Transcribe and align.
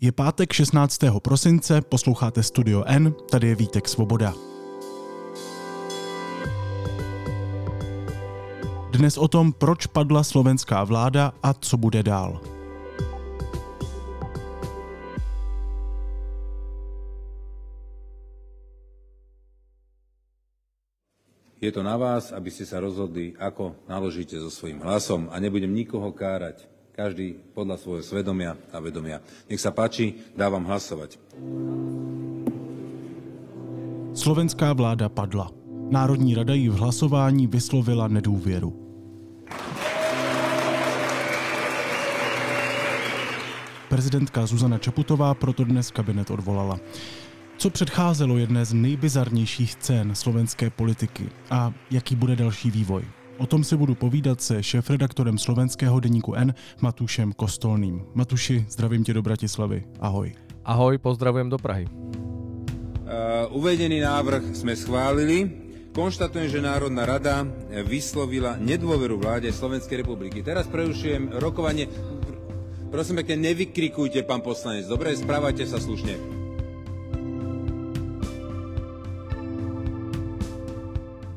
Je 0.00 0.12
pátek 0.12 0.52
16. 0.52 1.20
prosince, 1.20 1.80
posloucháte 1.80 2.42
Studio 2.42 2.84
N, 2.86 3.14
tady 3.30 3.48
je 3.48 3.54
Vítek 3.54 3.88
Svoboda. 3.88 4.32
Dnes 8.96 9.18
o 9.20 9.28
tom, 9.28 9.52
proč 9.52 9.86
padla 9.86 10.24
slovenská 10.24 10.84
vláda 10.84 11.36
a 11.42 11.52
co 11.52 11.76
bude 11.76 12.02
dál. 12.02 12.40
Je 21.60 21.72
to 21.72 21.84
na 21.84 22.00
vás, 22.00 22.32
aby 22.32 22.48
ste 22.48 22.64
sa 22.64 22.80
rozhodli, 22.80 23.36
ako 23.36 23.76
naložíte 23.84 24.40
so 24.40 24.48
svojím 24.48 24.80
hlasom 24.80 25.28
a 25.28 25.36
nebudem 25.36 25.76
nikoho 25.76 26.08
kárať. 26.08 26.79
Každý 27.00 27.56
podľa 27.56 27.80
svojho 27.80 28.04
svedomia 28.04 28.60
a 28.68 28.76
vedomia. 28.76 29.24
Nech 29.48 29.56
sa 29.56 29.72
páči, 29.72 30.20
dávam 30.36 30.68
hlasovať. 30.68 31.16
Slovenská 34.12 34.76
vláda 34.76 35.08
padla. 35.08 35.48
Národní 35.88 36.36
rada 36.36 36.52
jí 36.52 36.68
v 36.68 36.76
hlasování 36.76 37.48
vyslovila 37.48 38.04
nedůvěru. 38.08 38.76
Prezidentka 43.88 44.44
Zuzana 44.44 44.76
Čaputová 44.76 45.32
proto 45.34 45.64
dnes 45.64 45.88
kabinet 45.88 46.28
odvolala. 46.30 46.76
Co 47.56 47.70
předcházelo 47.70 48.36
jedné 48.36 48.64
z 48.64 48.72
nejbizarnějších 48.76 49.72
scén 49.72 50.14
slovenské 50.14 50.70
politiky 50.70 51.28
a 51.50 51.72
jaký 51.90 52.16
bude 52.16 52.36
další 52.36 52.70
vývoj? 52.70 53.19
O 53.40 53.46
tom 53.46 53.64
si 53.64 53.72
budu 53.76 53.94
povídat 53.94 54.40
se 54.40 54.62
šéf-redaktorem 54.62 55.38
slovenského 55.38 56.00
deníku 56.00 56.34
N 56.36 56.54
Matušem 56.80 57.32
Kostolným. 57.32 58.04
Matuši, 58.14 58.66
zdravím 58.68 59.04
tě 59.04 59.14
do 59.14 59.22
Bratislavy. 59.22 59.84
Ahoj. 60.00 60.32
Ahoj, 60.64 60.98
pozdravujem 60.98 61.48
do 61.48 61.58
Prahy. 61.58 61.88
Uh, 61.88 63.56
uvedený 63.56 64.04
návrh 64.04 64.52
sme 64.52 64.76
schválili. 64.76 65.48
Konštatujem, 65.96 66.52
že 66.52 66.60
Národná 66.60 67.08
rada 67.08 67.48
vyslovila 67.88 68.60
nedôveru 68.60 69.16
vláde 69.16 69.48
Slovenskej 69.48 70.04
republiky. 70.04 70.44
Teraz 70.44 70.68
prerušujem 70.68 71.40
rokovanie. 71.40 71.88
Prosím 72.92 73.24
pekne, 73.24 73.50
nevykrikujte, 73.50 74.20
pán 74.22 74.44
poslanec. 74.44 74.84
Dobre, 74.84 75.16
správajte 75.16 75.64
sa 75.64 75.80
slušne. 75.80 76.39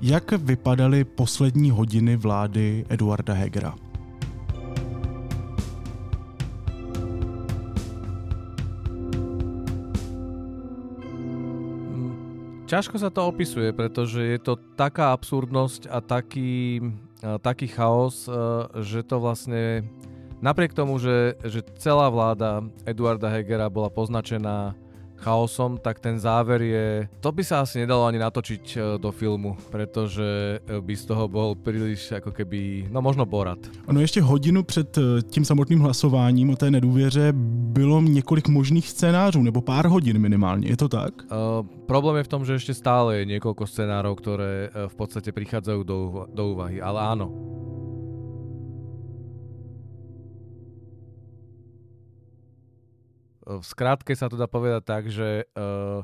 Jak 0.04 0.32
vypadaly 0.32 1.04
poslední 1.04 1.72
hodiny 1.72 2.20
vlády 2.20 2.84
Eduarda 2.90 3.34
Hegera? 3.34 3.72
Ťažko 12.68 13.00
sa 13.00 13.08
to 13.16 13.32
opisuje, 13.32 13.72
pretože 13.72 14.20
je 14.20 14.40
to 14.44 14.60
taká 14.76 15.16
absurdnosť 15.16 15.88
a 15.88 16.04
taký, 16.04 16.84
taký 17.40 17.72
chaos, 17.72 18.28
že 18.84 19.08
to 19.08 19.24
vlastne 19.24 19.88
napriek 20.44 20.76
tomu, 20.76 21.00
že, 21.00 21.40
že 21.48 21.64
celá 21.80 22.12
vláda 22.12 22.60
Eduarda 22.84 23.32
Hegera 23.32 23.72
bola 23.72 23.88
poznačená 23.88 24.76
chaosom, 25.24 25.80
tak 25.80 26.04
ten 26.04 26.20
záver 26.20 26.60
je... 26.62 26.88
To 27.24 27.32
by 27.32 27.44
sa 27.48 27.64
asi 27.64 27.80
nedalo 27.80 28.04
ani 28.04 28.20
natočiť 28.20 28.64
e, 28.76 28.78
do 29.00 29.12
filmu, 29.16 29.56
pretože 29.72 30.60
e, 30.60 30.82
by 30.84 30.94
z 31.00 31.04
toho 31.08 31.32
bol 31.32 31.56
príliš 31.56 32.12
ako 32.12 32.36
keby, 32.36 32.92
no 32.92 33.00
možno 33.00 33.24
Borat. 33.26 33.60
Ono 33.88 34.00
ještě 34.00 34.22
hodinu 34.22 34.64
před 34.64 34.98
e, 34.98 35.02
tím 35.22 35.46
samotným 35.46 35.80
hlasováním 35.80 36.50
o 36.50 36.56
té 36.56 36.72
nedůvěře 36.72 37.34
bylo 37.74 38.02
několik 38.02 38.48
možných 38.48 38.90
scénářů, 38.90 39.44
nebo 39.44 39.62
pár 39.62 39.88
hodin 39.88 40.20
minimálně, 40.20 40.68
je 40.68 40.78
to 40.78 40.90
tak? 40.90 41.14
Uh, 41.24 41.68
problém 41.86 42.16
je 42.16 42.24
v 42.24 42.28
tom, 42.28 42.46
že 42.46 42.56
ešte 42.56 42.74
stále 42.74 43.22
je 43.22 43.30
niekoľko 43.30 43.64
scenárov, 43.66 44.18
ktoré 44.18 44.70
v 44.74 44.96
podstate 44.98 45.32
prichádzajú 45.32 45.82
do, 45.86 46.28
do 46.34 46.44
úvahy, 46.54 46.82
ale 46.82 47.00
áno, 47.00 47.30
V 53.44 53.66
skratke 53.66 54.16
sa 54.16 54.32
to 54.32 54.40
dá 54.40 54.48
povedať 54.48 54.84
tak, 54.88 55.04
že 55.12 55.44
uh, 55.52 56.04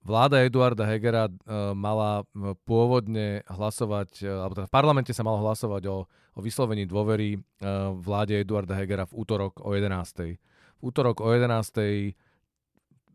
vláda 0.00 0.40
Eduarda 0.40 0.88
Hegera 0.88 1.28
uh, 1.28 1.76
mala 1.76 2.24
pôvodne 2.64 3.44
hlasovať, 3.44 4.24
alebo 4.24 4.56
teda 4.56 4.68
v 4.68 4.74
parlamente 4.74 5.12
sa 5.12 5.20
malo 5.20 5.44
hlasovať 5.44 5.82
o, 5.88 6.08
o 6.08 6.40
vyslovení 6.40 6.88
dôvery 6.88 7.36
vláde 7.98 8.40
Eduarda 8.40 8.78
Hegera 8.78 9.04
v 9.04 9.16
útorok 9.20 9.60
o 9.60 9.74
11. 9.74 10.38
V 10.78 10.82
útorok 10.82 11.20
o 11.20 11.28
11. 11.34 12.14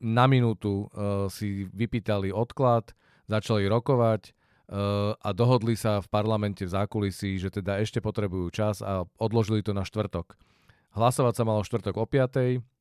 na 0.03 0.25
minútu 0.27 0.91
si 1.31 1.63
vypýtali 1.71 2.35
odklad, 2.35 2.91
začali 3.31 3.63
rokovať 3.71 4.35
a 5.23 5.29
dohodli 5.31 5.79
sa 5.79 6.03
v 6.03 6.07
parlamente 6.11 6.67
v 6.67 6.73
zákulisí, 6.75 7.39
že 7.39 7.47
teda 7.47 7.79
ešte 7.79 8.03
potrebujú 8.03 8.51
čas 8.51 8.83
a 8.83 9.07
odložili 9.15 9.63
to 9.63 9.71
na 9.71 9.87
štvrtok. 9.87 10.35
Hlasovať 10.99 11.33
sa 11.39 11.43
malo 11.47 11.63
štvrtok 11.63 11.95
o 11.95 12.05
5 12.05 12.72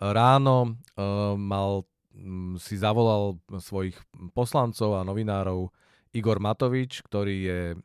ráno 0.00 0.74
uh, 0.96 1.34
mal 1.38 1.84
um, 2.14 2.56
si 2.58 2.78
zavolal 2.78 3.38
svojich 3.50 3.94
poslancov 4.34 4.98
a 4.98 5.06
novinárov 5.06 5.70
Igor 6.14 6.38
Matovič, 6.38 7.02
ktorý 7.02 7.36
je 7.42 7.60
uh, 7.74 7.78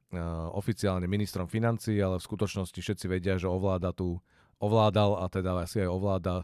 oficiálne 0.54 1.10
ministrom 1.10 1.50
financí, 1.50 1.98
ale 1.98 2.22
v 2.22 2.28
skutočnosti 2.30 2.78
všetci 2.78 3.06
vedia, 3.10 3.42
že 3.42 3.50
ovláda 3.50 3.90
tu, 3.90 4.22
ovládal 4.62 5.24
a 5.24 5.26
teda 5.32 5.66
asi 5.66 5.82
aj 5.82 5.90
ovláda 5.90 6.36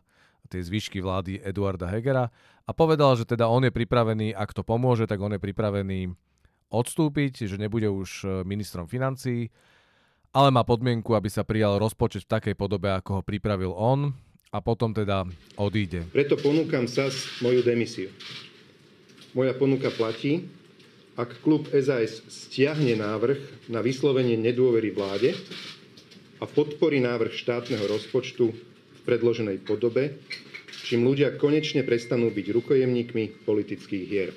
tie 0.48 0.62
zvyšky 0.62 1.02
vlády 1.02 1.42
Eduarda 1.42 1.90
Hegera. 1.90 2.30
A 2.66 2.72
povedal, 2.74 3.18
že 3.18 3.26
teda 3.26 3.50
on 3.50 3.66
je 3.66 3.74
pripravený, 3.74 4.34
ak 4.34 4.54
to 4.54 4.62
pomôže, 4.66 5.06
tak 5.06 5.22
on 5.22 5.38
je 5.38 5.42
pripravený 5.42 6.14
odstúpiť, 6.74 7.46
že 7.46 7.62
nebude 7.62 7.86
už 7.86 8.10
e, 8.26 8.28
ministrom 8.42 8.90
financí, 8.90 9.54
ale 10.34 10.50
má 10.50 10.66
podmienku, 10.66 11.14
aby 11.14 11.30
sa 11.30 11.46
prijal 11.46 11.78
rozpočet 11.78 12.26
v 12.26 12.34
takej 12.42 12.56
podobe, 12.58 12.90
ako 12.90 13.22
ho 13.22 13.24
pripravil 13.24 13.72
on 13.72 14.18
a 14.54 14.58
potom 14.62 14.94
teda 14.94 15.26
odíde. 15.58 16.06
Preto 16.14 16.38
ponúkam 16.38 16.86
SAS 16.86 17.42
moju 17.42 17.66
demisiu. 17.66 18.10
Moja 19.36 19.52
ponuka 19.58 19.92
platí, 19.92 20.48
ak 21.16 21.44
klub 21.44 21.68
SAS 21.72 22.24
stiahne 22.28 22.96
návrh 23.00 23.72
na 23.72 23.80
vyslovenie 23.80 24.36
nedôvery 24.36 24.92
vláde 24.92 25.36
a 26.40 26.46
podporí 26.48 27.00
návrh 27.00 27.32
štátneho 27.32 27.88
rozpočtu 27.88 28.52
v 28.52 29.00
predloženej 29.08 29.64
podobe, 29.64 30.20
čím 30.84 31.08
ľudia 31.08 31.36
konečne 31.40 31.84
prestanú 31.88 32.32
byť 32.32 32.46
rukojemníkmi 32.52 33.48
politických 33.48 34.04
hier. 34.08 34.32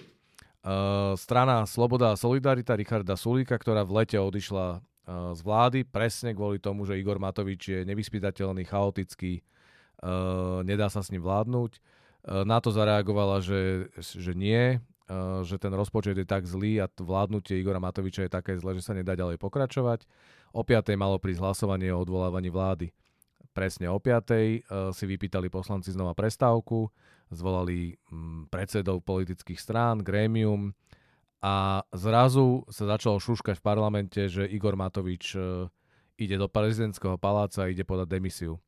Strana 1.15 1.65
Sloboda 1.65 2.13
a 2.13 2.19
Solidarita 2.19 2.75
Richarda 2.75 3.15
Sulíka, 3.15 3.57
ktorá 3.57 3.87
v 3.87 4.03
lete 4.03 4.19
odišla 4.19 4.83
z 5.09 5.41
vlády 5.41 5.89
presne 5.89 6.37
kvôli 6.37 6.61
tomu, 6.61 6.85
že 6.85 6.99
Igor 6.99 7.17
Matovič 7.17 7.63
je 7.73 7.81
nevyspytateľný, 7.89 8.69
chaotický, 8.69 9.41
nedá 10.63 10.87
sa 10.87 11.03
s 11.03 11.11
ním 11.11 11.27
vládnuť. 11.27 11.83
Uh, 12.29 12.45
na 12.45 12.59
to 12.59 12.75
zareagovala, 12.75 13.41
že, 13.41 13.89
že 13.97 14.37
nie, 14.37 14.77
uh, 14.83 15.41
že 15.47 15.57
ten 15.57 15.71
rozpočet 15.71 16.19
je 16.19 16.27
tak 16.27 16.45
zlý 16.45 16.83
a 16.83 16.91
vládnutie 16.91 17.57
Igora 17.57 17.79
Matoviča 17.81 18.27
je 18.27 18.33
také 18.37 18.59
zlé, 18.59 18.75
že 18.77 18.85
sa 18.85 18.93
nedá 18.93 19.15
ďalej 19.15 19.39
pokračovať. 19.39 20.05
O 20.53 20.67
5. 20.67 20.93
malo 20.99 21.17
prísť 21.17 21.41
hlasovanie 21.41 21.89
o 21.95 22.03
odvolávaní 22.03 22.51
vlády. 22.51 22.91
Presne 23.55 23.89
o 23.89 23.97
5. 23.97 24.13
Uh, 24.29 24.93
si 24.93 25.05
vypýtali 25.07 25.47
poslanci 25.49 25.95
znova 25.95 26.13
prestávku, 26.13 26.91
zvolali 27.31 27.95
um, 28.11 28.45
predsedov 28.51 29.07
politických 29.07 29.57
strán, 29.57 30.03
grémium 30.05 30.75
a 31.39 31.87
zrazu 31.95 32.67
sa 32.67 32.99
začalo 32.99 33.23
šuškať 33.23 33.63
v 33.63 33.65
parlamente, 33.65 34.21
že 34.27 34.43
Igor 34.43 34.75
Matovič 34.75 35.39
ide 36.19 36.35
do 36.35 36.51
prezidentského 36.51 37.15
paláca 37.15 37.63
a 37.63 37.71
ide 37.71 37.87
podať 37.87 38.11
demisiu. 38.11 38.59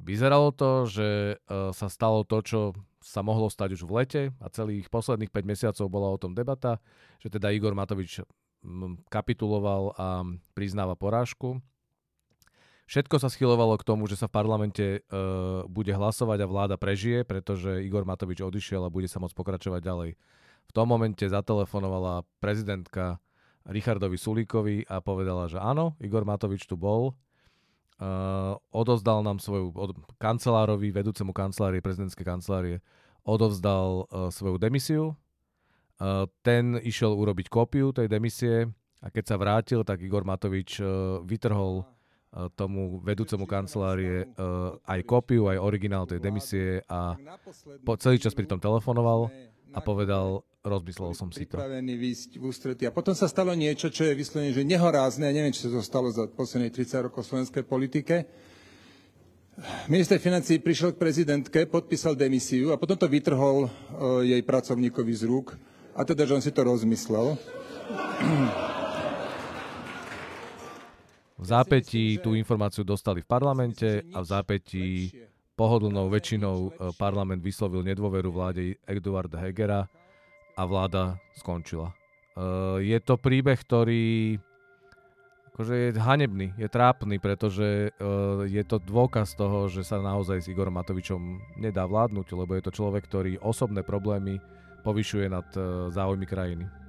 Vyzeralo 0.00 0.48
to, 0.56 0.88
že 0.88 1.08
uh, 1.36 1.76
sa 1.76 1.92
stalo 1.92 2.24
to, 2.24 2.40
čo 2.40 2.60
sa 3.04 3.20
mohlo 3.20 3.48
stať 3.48 3.80
už 3.80 3.82
v 3.84 3.92
lete 4.00 4.22
a 4.40 4.46
celých 4.52 4.88
posledných 4.92 5.32
5 5.32 5.44
mesiacov 5.44 5.86
bola 5.88 6.08
o 6.12 6.20
tom 6.20 6.36
debata, 6.36 6.80
že 7.20 7.32
teda 7.32 7.52
Igor 7.52 7.72
Matovič 7.72 8.24
kapituloval 9.08 9.96
a 9.96 10.20
priznáva 10.52 10.92
porážku. 10.92 11.64
Všetko 12.84 13.22
sa 13.22 13.30
schylovalo 13.30 13.78
k 13.78 13.86
tomu, 13.86 14.04
že 14.10 14.18
sa 14.18 14.26
v 14.26 14.34
parlamente 14.34 14.86
uh, 15.06 15.62
bude 15.70 15.94
hlasovať 15.94 16.38
a 16.42 16.50
vláda 16.50 16.76
prežije, 16.76 17.22
pretože 17.22 17.86
Igor 17.86 18.02
Matovič 18.02 18.42
odišiel 18.42 18.82
a 18.84 18.92
bude 18.92 19.06
sa 19.06 19.22
môcť 19.22 19.36
pokračovať 19.36 19.80
ďalej. 19.80 20.10
V 20.66 20.72
tom 20.74 20.90
momente 20.90 21.22
zatelefonovala 21.22 22.26
prezidentka 22.42 23.22
Richardovi 23.62 24.18
Sulíkovi 24.18 24.76
a 24.90 24.98
povedala, 24.98 25.46
že 25.46 25.62
áno, 25.62 25.94
Igor 26.02 26.26
Matovič 26.26 26.66
tu 26.66 26.74
bol, 26.74 27.14
uh, 28.00 28.56
odozdal 28.72 29.20
nám 29.20 29.38
svoju 29.38 29.76
od, 29.76 29.92
kancelárovi, 30.16 30.88
vedúcemu 30.90 31.30
kancelárie, 31.36 31.84
prezidentskej 31.84 32.24
kancelárie, 32.24 32.76
odovzdal 33.22 34.08
uh, 34.08 34.32
svoju 34.32 34.56
demisiu. 34.56 35.12
Uh, 36.00 36.24
ten 36.40 36.80
išiel 36.80 37.12
urobiť 37.12 37.52
kópiu 37.52 37.92
tej 37.92 38.08
demisie 38.08 38.72
a 39.04 39.06
keď 39.12 39.24
sa 39.28 39.36
vrátil, 39.36 39.80
tak 39.84 40.00
Igor 40.00 40.24
Matovič 40.24 40.80
uh, 40.80 41.20
vytrhol 41.22 41.84
tomu 42.54 43.02
vedúcemu 43.02 43.42
kancelárie 43.42 44.22
aj 44.86 45.00
kópiu, 45.02 45.50
aj 45.50 45.58
originál 45.58 46.06
tej 46.06 46.22
demisie 46.22 46.78
a 46.86 47.18
po 47.82 47.98
celý 47.98 48.22
čas 48.22 48.38
pri 48.38 48.46
tom 48.46 48.62
telefonoval 48.62 49.26
a 49.70 49.78
povedal, 49.78 50.42
rozmyslel 50.60 51.14
som 51.16 51.30
si 51.32 51.46
to. 51.46 51.56
v 51.56 52.44
ústretí. 52.44 52.84
A 52.84 52.92
potom 52.92 53.14
sa 53.16 53.30
stalo 53.30 53.54
niečo, 53.56 53.88
čo 53.88 54.04
je 54.04 54.18
vyslovene, 54.18 54.52
že 54.52 54.66
nehorázne, 54.66 55.30
ja 55.30 55.34
neviem, 55.34 55.54
či 55.54 55.66
sa 55.66 55.72
to 55.72 55.82
stalo 55.82 56.10
za 56.10 56.28
posledných 56.28 56.74
30 56.74 57.06
rokov 57.08 57.24
v 57.24 57.28
slovenskej 57.32 57.64
politike. 57.64 58.28
Minister 59.92 60.16
financí 60.16 60.56
prišiel 60.56 60.96
k 60.96 61.02
prezidentke, 61.02 61.68
podpísal 61.68 62.16
demisiu 62.16 62.72
a 62.72 62.80
potom 62.80 62.96
to 62.96 63.04
vytrhol 63.08 63.68
jej 64.24 64.40
pracovníkovi 64.40 65.12
z 65.12 65.22
rúk. 65.28 65.52
A 65.92 66.00
teda, 66.06 66.24
že 66.24 66.34
on 66.38 66.42
si 66.44 66.52
to 66.54 66.64
rozmyslel. 66.64 67.36
V 71.40 71.44
zápätí 71.44 72.20
tú 72.20 72.36
informáciu 72.36 72.84
dostali 72.84 73.24
v 73.24 73.28
parlamente 73.28 74.04
a 74.12 74.20
v 74.20 74.26
zápätí 74.28 74.86
pohodlnou 75.60 76.08
väčšinou 76.08 76.56
e, 76.56 76.70
parlament 76.96 77.44
vyslovil 77.44 77.84
nedôveru 77.84 78.32
vláde 78.32 78.80
Eduarda 78.88 79.36
Hegera 79.44 79.84
a 80.56 80.62
vláda 80.64 81.20
skončila. 81.36 81.92
E, 81.92 82.88
je 82.88 82.98
to 83.04 83.20
príbeh, 83.20 83.60
ktorý 83.60 84.40
akože 85.52 85.74
je 85.76 85.88
hanebný, 86.00 86.56
je 86.56 86.64
trápny, 86.64 87.20
pretože 87.20 87.92
e, 87.92 88.08
je 88.48 88.62
to 88.64 88.80
dôkaz 88.80 89.36
toho, 89.36 89.68
že 89.68 89.84
sa 89.84 90.00
naozaj 90.00 90.40
s 90.40 90.48
Igorom 90.48 90.80
Matovičom 90.80 91.20
nedá 91.60 91.84
vládnuť, 91.84 92.32
lebo 92.32 92.56
je 92.56 92.64
to 92.64 92.72
človek, 92.72 93.04
ktorý 93.04 93.36
osobné 93.44 93.84
problémy 93.84 94.40
povyšuje 94.80 95.28
nad 95.28 95.44
záujmy 95.92 96.24
krajiny. 96.24 96.79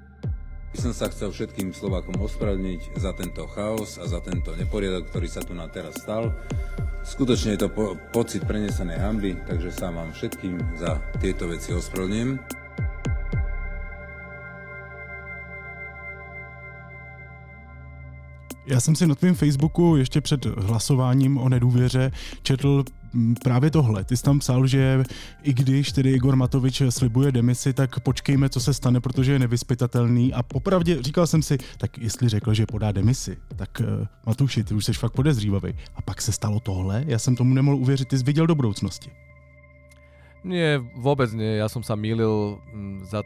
Som 0.72 0.96
sa 0.98 1.12
chcel 1.12 1.30
všetkým 1.30 1.76
Slovákom 1.76 2.16
ospravedlniť 2.24 2.96
za 2.98 3.12
tento 3.14 3.46
chaos 3.52 4.00
a 4.00 4.08
za 4.08 4.24
tento 4.24 4.56
neporiadok, 4.56 5.12
ktorý 5.12 5.28
sa 5.28 5.44
tu 5.44 5.54
na 5.54 5.68
teraz 5.68 6.00
stal. 6.00 6.32
Skutočne 7.04 7.54
je 7.54 7.68
to 7.68 7.70
po- 7.70 7.96
pocit 8.16 8.48
prenesenej 8.48 8.98
hamby, 8.98 9.38
takže 9.46 9.70
sa 9.70 9.92
vám 9.92 10.10
všetkým 10.16 10.58
za 10.80 10.98
tieto 11.20 11.52
veci 11.52 11.76
ospravedlňujem. 11.76 12.40
Já 18.66 18.80
jsem 18.80 18.96
si 18.96 19.08
na 19.08 19.16
tvém 19.16 19.36
Facebooku 19.36 19.96
ještě 19.96 20.22
před 20.22 20.46
hlasováním 20.46 21.38
o 21.38 21.50
nedůvěře 21.50 22.12
četl 22.44 22.84
právě 23.44 23.72
tohle. 23.72 24.04
Ty 24.04 24.18
jsi 24.18 24.24
tam 24.24 24.40
psal, 24.40 24.68
že 24.68 25.04
i 25.44 25.54
když 25.54 25.92
tedy 25.92 26.12
Igor 26.12 26.36
Matovič 26.36 26.82
slibuje 26.90 27.32
demisi, 27.32 27.74
tak 27.74 28.00
počkejme, 28.00 28.50
co 28.50 28.60
se 28.60 28.74
stane, 28.74 29.00
protože 29.00 29.32
je 29.32 29.40
nevyspytatelný. 29.40 30.34
A 30.34 30.44
popravdě 30.44 31.04
říkal 31.04 31.28
jsem 31.28 31.42
si, 31.42 31.58
tak 31.78 31.98
jestli 31.98 32.30
řekl, 32.30 32.54
že 32.54 32.66
podá 32.66 32.92
demisi, 32.92 33.38
tak 33.56 33.70
uh, 33.80 34.08
Matuši, 34.26 34.64
ty 34.64 34.74
už 34.74 34.86
jsi 34.86 34.94
fakt 34.94 35.14
podezřívavý. 35.14 35.74
A 35.96 36.02
pak 36.02 36.22
se 36.22 36.32
stalo 36.32 36.60
tohle, 36.60 37.04
já 37.08 37.20
jsem 37.20 37.36
tomu 37.36 37.54
nemohl 37.54 37.78
uvěřit, 37.78 38.08
ty 38.08 38.18
jsi 38.18 38.24
viděl 38.24 38.48
do 38.48 38.56
budoucnosti. 38.56 39.12
Nie, 40.42 40.82
vôbec 40.98 41.30
nie. 41.38 41.62
Ja 41.62 41.70
som 41.70 41.86
sa 41.86 41.94
mýlil 41.94 42.58
za 43.06 43.22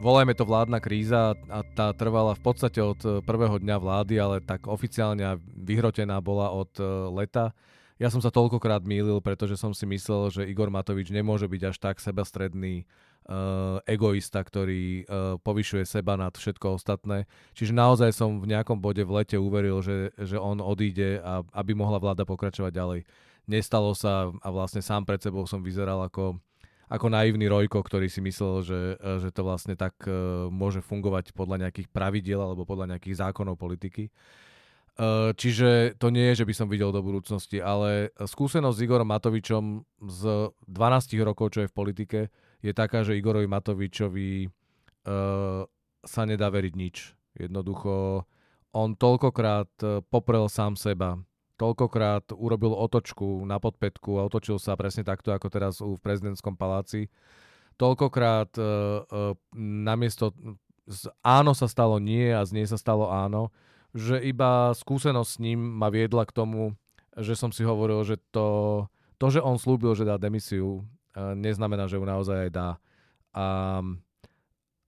volajme 0.00 0.36
to 0.36 0.44
vládna 0.44 0.84
kríza 0.84 1.32
a 1.48 1.58
tá 1.64 1.96
trvala 1.96 2.36
v 2.36 2.42
podstate 2.44 2.80
od 2.84 3.00
e, 3.04 3.08
prvého 3.24 3.56
dňa 3.56 3.76
vlády, 3.80 4.14
ale 4.20 4.36
tak 4.44 4.68
oficiálne 4.68 5.40
vyhrotená 5.56 6.20
bola 6.20 6.52
od 6.52 6.72
e, 6.76 6.84
leta. 7.08 7.56
Ja 8.02 8.10
som 8.10 8.18
sa 8.18 8.34
toľkokrát 8.34 8.82
mýlil, 8.82 9.22
pretože 9.22 9.54
som 9.54 9.70
si 9.70 9.86
myslel, 9.86 10.34
že 10.34 10.42
Igor 10.50 10.74
Matovič 10.74 11.14
nemôže 11.14 11.46
byť 11.46 11.62
až 11.70 11.76
tak 11.78 12.02
sebastredný 12.02 12.82
uh, 12.82 13.78
egoista, 13.86 14.42
ktorý 14.42 15.06
uh, 15.06 15.38
povyšuje 15.38 15.86
seba 15.86 16.18
nad 16.18 16.34
všetko 16.34 16.82
ostatné. 16.82 17.30
Čiže 17.54 17.70
naozaj 17.70 18.10
som 18.10 18.42
v 18.42 18.50
nejakom 18.50 18.82
bode 18.82 19.06
v 19.06 19.22
lete 19.22 19.38
uveril, 19.38 19.78
že, 19.86 20.10
že 20.18 20.34
on 20.34 20.58
odíde, 20.58 21.22
a, 21.22 21.46
aby 21.54 21.78
mohla 21.78 22.02
vláda 22.02 22.26
pokračovať 22.26 22.74
ďalej. 22.74 23.00
Nestalo 23.46 23.94
sa 23.94 24.34
a 24.34 24.48
vlastne 24.50 24.82
sám 24.82 25.06
pred 25.06 25.22
sebou 25.22 25.46
som 25.46 25.62
vyzeral 25.62 26.02
ako, 26.02 26.42
ako 26.90 27.06
naivný 27.06 27.46
Rojko, 27.46 27.86
ktorý 27.86 28.10
si 28.10 28.18
myslel, 28.18 28.66
že, 28.66 28.80
že 28.98 29.30
to 29.30 29.46
vlastne 29.46 29.78
tak 29.78 29.94
uh, 30.10 30.50
môže 30.50 30.82
fungovať 30.82 31.38
podľa 31.38 31.70
nejakých 31.70 31.86
pravidiel 31.86 32.42
alebo 32.42 32.66
podľa 32.66 32.98
nejakých 32.98 33.30
zákonov 33.30 33.54
politiky. 33.62 34.10
Eh, 34.92 35.32
čiže 35.40 35.96
to 35.96 36.12
nie 36.12 36.28
je, 36.32 36.44
že 36.44 36.48
by 36.48 36.52
som 36.52 36.68
videl 36.68 36.92
do 36.92 37.00
budúcnosti, 37.00 37.64
ale 37.64 38.12
skúsenosť 38.20 38.76
s 38.76 38.84
Igorom 38.84 39.08
Matovičom 39.08 39.64
z 40.04 40.52
12 40.68 41.24
rokov, 41.24 41.56
čo 41.56 41.64
je 41.64 41.70
v 41.72 41.76
politike, 41.76 42.20
je 42.60 42.72
taká, 42.76 43.00
že 43.00 43.16
Igorovi 43.16 43.48
Matovičovi 43.48 44.46
uh, 44.46 45.64
sa 46.04 46.22
nedá 46.28 46.52
veriť 46.52 46.74
nič. 46.76 46.96
Jednoducho, 47.40 48.28
on 48.76 48.92
toľkokrát 48.92 49.72
eh, 49.80 50.04
poprel 50.04 50.52
sám 50.52 50.76
seba, 50.76 51.16
toľkokrát 51.56 52.36
urobil 52.36 52.76
otočku 52.76 53.48
na 53.48 53.56
podpetku 53.56 54.20
a 54.20 54.28
otočil 54.28 54.60
sa 54.60 54.76
presne 54.76 55.08
takto, 55.08 55.32
ako 55.32 55.48
teraz 55.48 55.80
v 55.80 55.96
prezidentskom 56.04 56.52
paláci. 56.52 57.08
Toľkokrát 57.80 58.52
namiesto 59.56 60.36
z 60.84 61.08
áno 61.24 61.56
sa 61.56 61.64
stalo 61.70 61.96
nie 61.96 62.28
a 62.28 62.44
z 62.44 62.52
nie 62.52 62.66
sa 62.68 62.76
stalo 62.76 63.08
áno 63.08 63.48
že 63.92 64.16
iba 64.20 64.72
skúsenosť 64.72 65.30
s 65.36 65.40
ním 65.40 65.60
ma 65.60 65.92
viedla 65.92 66.24
k 66.24 66.32
tomu, 66.32 66.76
že 67.16 67.36
som 67.36 67.52
si 67.52 67.60
hovoril, 67.60 68.00
že 68.08 68.16
to, 68.32 68.88
to 69.20 69.26
že 69.28 69.40
on 69.44 69.60
slúbil, 69.60 69.92
že 69.92 70.08
dá 70.08 70.16
demisiu, 70.16 70.84
eh, 71.12 71.36
neznamená, 71.36 71.88
že 71.88 72.00
ju 72.00 72.04
naozaj 72.04 72.48
aj 72.48 72.50
dá. 72.50 72.68
A, 73.32 73.80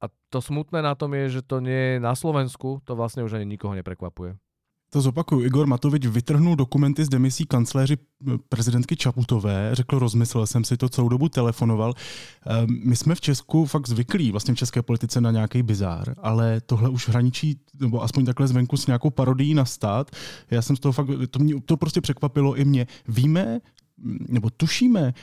a 0.00 0.04
to 0.28 0.38
smutné 0.40 0.80
na 0.80 0.96
tom 0.96 1.12
je, 1.12 1.40
že 1.40 1.42
to 1.44 1.60
nie 1.60 1.96
je 1.96 2.02
na 2.02 2.12
Slovensku, 2.16 2.80
to 2.84 2.92
vlastne 2.96 3.24
už 3.24 3.40
ani 3.40 3.48
nikoho 3.48 3.76
neprekvapuje. 3.76 4.36
To 4.94 5.00
zopakuju. 5.00 5.44
Igor 5.44 5.66
Matovič 5.66 6.06
vytrhnul 6.06 6.56
dokumenty 6.56 7.04
z 7.04 7.08
demisí 7.08 7.46
kancléři 7.46 7.96
prezidentky 8.48 8.96
Čaputové, 8.96 9.70
řekl, 9.72 9.98
rozmyslel 9.98 10.46
jsem 10.46 10.64
si 10.64 10.76
to, 10.76 10.88
celou 10.88 11.08
dobu 11.08 11.28
telefonoval. 11.28 11.94
Ehm, 12.46 12.66
my 12.84 12.96
jsme 12.96 13.14
v 13.14 13.20
Česku 13.20 13.66
fakt 13.66 13.88
zvyklí, 13.88 14.30
vlastně 14.30 14.54
v 14.54 14.56
české 14.56 14.82
politice 14.82 15.20
na 15.20 15.30
nějaký 15.30 15.62
bizár, 15.62 16.14
ale 16.22 16.60
tohle 16.60 16.88
už 16.88 17.08
hraničí, 17.08 17.60
nebo 17.80 18.02
aspoň 18.02 18.24
takhle 18.24 18.48
zvenku 18.48 18.76
s 18.76 18.86
nějakou 18.86 19.10
parodií 19.10 19.54
na 19.54 19.64
stát. 19.64 20.10
Já 20.50 20.62
jsem 20.62 20.76
z 20.76 20.80
toho 20.80 20.92
fakt, 20.92 21.08
to, 21.30 21.38
mě, 21.38 21.54
to 21.66 21.76
prostě 21.76 22.00
překvapilo 22.00 22.54
i 22.54 22.64
mě. 22.64 22.86
Víme, 23.08 23.60
nebo 24.28 24.50
tušíme, 24.50 25.14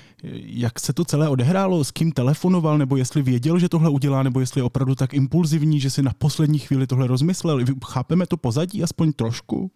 jak 0.45 0.79
se 0.79 0.93
to 0.93 1.05
celé 1.05 1.29
odehrálo, 1.29 1.83
s 1.83 1.91
kým 1.91 2.11
telefonoval, 2.11 2.77
nebo 2.77 2.97
jestli 2.97 3.21
věděl, 3.21 3.59
že 3.59 3.69
tohle 3.69 3.89
udělá, 3.89 4.23
nebo 4.23 4.39
jestli 4.39 4.59
je 4.59 4.63
opravdu 4.63 4.95
tak 4.95 5.13
impulzivní, 5.13 5.79
že 5.79 5.89
si 5.89 6.01
na 6.01 6.11
poslední 6.17 6.59
chvíli 6.59 6.87
tohle 6.87 7.07
rozmyslel. 7.07 7.59
Chápeme 7.85 8.25
to 8.25 8.37
pozadí 8.37 8.83
aspoň 8.83 9.13
trošku? 9.13 9.71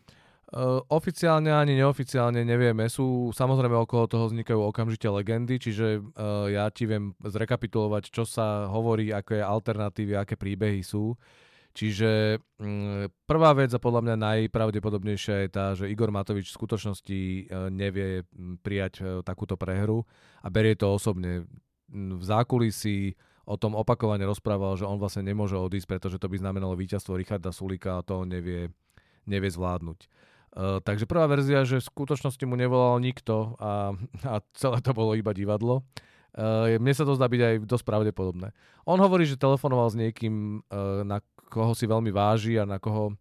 Uh, 0.45 0.79
oficiálne 0.93 1.49
ani 1.49 1.73
neoficiálne 1.73 2.45
nevieme. 2.45 2.85
Sú 2.85 3.33
samozrejme 3.33 3.75
okolo 3.81 4.05
toho 4.05 4.29
vznikajú 4.29 4.61
okamžite 4.61 5.09
legendy, 5.09 5.57
čiže 5.57 5.99
uh, 5.99 6.45
ja 6.47 6.69
ti 6.69 6.85
viem 6.85 7.17
zrekapitulovať, 7.17 8.13
čo 8.13 8.23
sa 8.29 8.69
hovorí, 8.69 9.09
aké 9.09 9.41
alternatívy, 9.41 10.13
aké 10.15 10.37
príbehy 10.37 10.85
sú. 10.85 11.17
Čiže 11.75 12.39
mm, 12.39 13.27
prvá 13.27 13.51
vec 13.51 13.67
a 13.75 13.83
podľa 13.83 14.01
mňa 14.07 14.15
najpravdepodobnejšia 14.15 15.35
je 15.43 15.49
tá, 15.51 15.75
že 15.75 15.91
Igor 15.91 16.07
Matovič 16.07 16.47
v 16.47 16.57
skutočnosti 16.63 17.19
e, 17.19 17.41
nevie 17.67 18.23
prijať 18.63 18.93
e, 19.03 19.03
takúto 19.27 19.59
prehru 19.59 20.07
a 20.39 20.47
berie 20.47 20.79
to 20.79 20.95
osobne. 20.95 21.43
V 21.91 22.23
zákulisí 22.23 23.19
o 23.43 23.59
tom 23.59 23.75
opakovane 23.75 24.23
rozprával, 24.23 24.79
že 24.79 24.87
on 24.87 24.95
vlastne 24.95 25.27
nemôže 25.27 25.59
odísť, 25.59 25.99
pretože 25.99 26.17
to 26.17 26.31
by 26.31 26.39
znamenalo 26.39 26.79
víťazstvo 26.79 27.19
Richarda 27.19 27.51
Sulika 27.51 27.99
a 27.99 28.05
to 28.07 28.23
on 28.23 28.31
nevie, 28.31 28.71
nevie 29.27 29.51
zvládnuť. 29.51 30.07
Uh, 30.55 30.79
takže 30.79 31.03
prvá 31.03 31.27
verzia, 31.27 31.67
že 31.67 31.83
v 31.83 31.89
skutočnosti 31.91 32.41
mu 32.47 32.55
nevolal 32.55 33.03
nikto 33.03 33.59
a, 33.59 33.91
a 34.23 34.39
celé 34.55 34.79
to 34.79 34.95
bolo 34.95 35.11
iba 35.11 35.35
divadlo. 35.35 35.83
Uh, 36.35 36.79
mne 36.79 36.95
sa 36.95 37.03
to 37.03 37.15
zdá 37.15 37.27
byť 37.27 37.41
aj 37.43 37.55
dosť 37.67 37.85
pravdepodobné. 37.87 38.55
On 38.87 38.99
hovorí, 38.99 39.27
že 39.27 39.39
telefonoval 39.39 39.91
s 39.91 39.99
niekým, 39.99 40.65
uh, 40.67 41.03
na 41.03 41.19
koho 41.47 41.71
si 41.77 41.85
veľmi 41.85 42.11
váži 42.11 42.59
a 42.59 42.67
na 42.67 42.81
koho, 42.81 43.15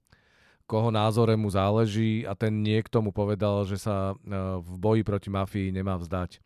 koho 0.65 0.89
názore 0.91 1.37
mu 1.37 1.49
záleží 1.53 2.25
a 2.25 2.33
ten 2.33 2.65
niekto 2.65 3.01
mu 3.05 3.13
povedal, 3.13 3.65
že 3.69 3.79
sa 3.79 4.13
e, 4.13 4.15
v 4.61 4.75
boji 4.81 5.03
proti 5.07 5.29
mafii 5.29 5.75
nemá 5.75 6.01
vzdať. 6.01 6.37
E, 6.37 6.41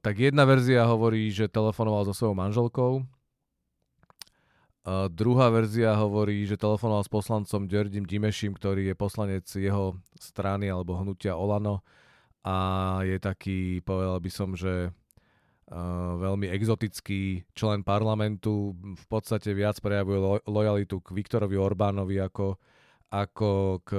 tak 0.00 0.14
jedna 0.16 0.48
verzia 0.48 0.84
hovorí, 0.88 1.28
že 1.30 1.50
telefonoval 1.50 2.08
so 2.08 2.14
svojou 2.16 2.36
manželkou, 2.36 3.06
Uh, 4.86 5.10
druhá 5.10 5.50
verzia 5.50 5.98
hovorí, 5.98 6.46
že 6.46 6.54
telefonoval 6.54 7.02
s 7.02 7.10
poslancom 7.10 7.66
Ďordim 7.66 8.06
Dimešim, 8.06 8.54
ktorý 8.54 8.86
je 8.86 8.94
poslanec 8.94 9.42
jeho 9.50 9.98
strany 10.14 10.70
alebo 10.70 10.94
hnutia 10.94 11.34
Olano 11.34 11.82
a 12.46 12.54
je 13.02 13.18
taký, 13.18 13.82
povedal 13.82 14.22
by 14.22 14.30
som, 14.30 14.54
že 14.54 14.94
veľmi 16.22 16.46
exotický 16.46 17.42
člen 17.50 17.82
parlamentu, 17.82 18.74
v 18.78 19.06
podstate 19.10 19.50
viac 19.50 19.82
prejavuje 19.82 20.18
lo- 20.18 20.44
lojalitu 20.46 21.02
k 21.02 21.10
Viktorovi 21.10 21.58
Orbánovi 21.58 22.22
ako, 22.22 22.54
ako 23.10 23.82
k 23.82 23.90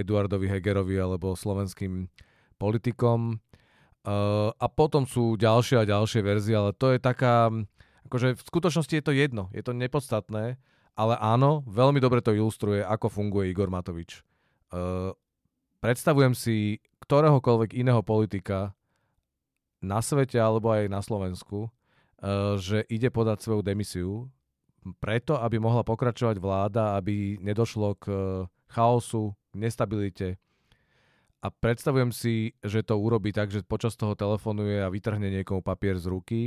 Eduardovi 0.00 0.48
Hegerovi 0.48 0.96
alebo 0.96 1.36
slovenským 1.36 2.08
politikom. 2.56 3.36
A 4.56 4.66
potom 4.72 5.04
sú 5.04 5.36
ďalšie 5.36 5.84
a 5.84 5.84
ďalšie 5.84 6.24
verzie, 6.24 6.56
ale 6.56 6.72
to 6.72 6.96
je 6.96 6.98
taká, 7.04 7.52
akože 8.08 8.32
v 8.32 8.42
skutočnosti 8.48 8.94
je 8.96 9.04
to 9.04 9.12
jedno, 9.12 9.52
je 9.52 9.60
to 9.60 9.76
nepodstatné, 9.76 10.56
ale 10.96 11.14
áno, 11.20 11.60
veľmi 11.68 12.00
dobre 12.00 12.24
to 12.24 12.32
ilustruje, 12.32 12.80
ako 12.80 13.12
funguje 13.12 13.52
Igor 13.52 13.68
Matovič. 13.68 14.24
Predstavujem 15.84 16.32
si 16.32 16.80
ktoréhokoľvek 17.04 17.76
iného 17.76 18.00
politika 18.00 18.72
na 19.80 20.04
svete 20.04 20.36
alebo 20.36 20.72
aj 20.72 20.88
na 20.88 21.00
Slovensku, 21.00 21.68
uh, 21.68 22.56
že 22.60 22.84
ide 22.88 23.08
podať 23.08 23.44
svoju 23.44 23.60
demisiu 23.64 24.28
preto, 25.00 25.36
aby 25.36 25.60
mohla 25.60 25.84
pokračovať 25.84 26.40
vláda, 26.40 26.96
aby 26.96 27.36
nedošlo 27.40 28.00
k 28.00 28.04
chaosu, 28.72 29.36
k 29.52 29.54
nestabilite. 29.60 30.28
A 31.40 31.48
predstavujem 31.48 32.12
si, 32.12 32.52
že 32.60 32.84
to 32.84 33.00
urobí 33.00 33.32
tak, 33.32 33.48
že 33.48 33.64
počas 33.64 33.96
toho 33.96 34.12
telefonuje 34.12 34.80
a 34.80 34.92
vytrhne 34.92 35.28
niekomu 35.32 35.64
papier 35.64 35.96
z 35.96 36.06
ruky 36.08 36.40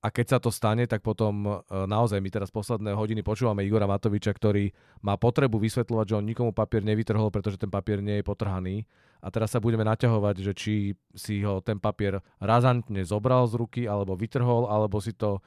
a 0.00 0.08
keď 0.08 0.26
sa 0.26 0.38
to 0.40 0.48
stane, 0.48 0.88
tak 0.88 1.04
potom 1.04 1.44
e, 1.44 1.52
naozaj 1.68 2.24
my 2.24 2.32
teraz 2.32 2.48
posledné 2.48 2.96
hodiny 2.96 3.20
počúvame 3.20 3.68
Igora 3.68 3.84
Matoviča, 3.84 4.32
ktorý 4.32 4.72
má 5.04 5.20
potrebu 5.20 5.60
vysvetľovať, 5.60 6.06
že 6.08 6.16
on 6.16 6.24
nikomu 6.24 6.56
papier 6.56 6.80
nevytrhol, 6.80 7.28
pretože 7.28 7.60
ten 7.60 7.68
papier 7.68 8.00
nie 8.00 8.20
je 8.20 8.24
potrhaný. 8.24 8.88
A 9.20 9.28
teraz 9.28 9.52
sa 9.52 9.60
budeme 9.60 9.84
naťahovať, 9.84 10.36
že 10.40 10.52
či 10.56 10.74
si 11.12 11.44
ho 11.44 11.60
ten 11.60 11.76
papier 11.76 12.24
razantne 12.40 13.04
zobral 13.04 13.44
z 13.44 13.60
ruky, 13.60 13.82
alebo 13.84 14.16
vytrhol, 14.16 14.72
alebo 14.72 15.04
si 15.04 15.12
to 15.12 15.44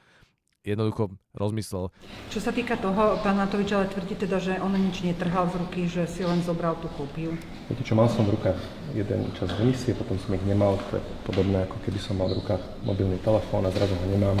jednoducho 0.64 1.12
rozmyslel. 1.36 1.92
Čo 2.32 2.40
sa 2.40 2.50
týka 2.50 2.80
toho, 2.80 3.20
pán 3.20 3.36
Matovič 3.36 3.70
ale 3.76 3.92
tvrdí 3.92 4.16
teda, 4.16 4.40
že 4.40 4.56
on 4.58 4.72
nič 4.72 5.04
netrhal 5.04 5.52
z 5.52 5.60
ruky, 5.60 5.84
že 5.84 6.08
si 6.08 6.24
len 6.24 6.40
zobral 6.40 6.80
tú 6.80 6.88
kópiu. 6.96 7.36
Viete 7.68 7.84
čo, 7.84 7.92
mal 7.92 8.08
som 8.08 8.24
v 8.24 8.34
rukách 8.34 8.56
jeden 8.96 9.28
čas 9.36 9.52
demisie, 9.60 9.92
potom 9.92 10.16
som 10.16 10.32
ich 10.32 10.44
nemal, 10.48 10.80
to 10.88 10.96
je 10.98 11.02
podobné 11.28 11.68
ako 11.68 11.76
keby 11.84 12.00
som 12.00 12.16
mal 12.16 12.32
v 12.32 12.40
rukách 12.40 12.64
mobilný 12.82 13.20
telefón 13.20 13.68
a 13.68 13.70
zrazu 13.70 13.92
ho 13.92 14.06
nemám. 14.08 14.40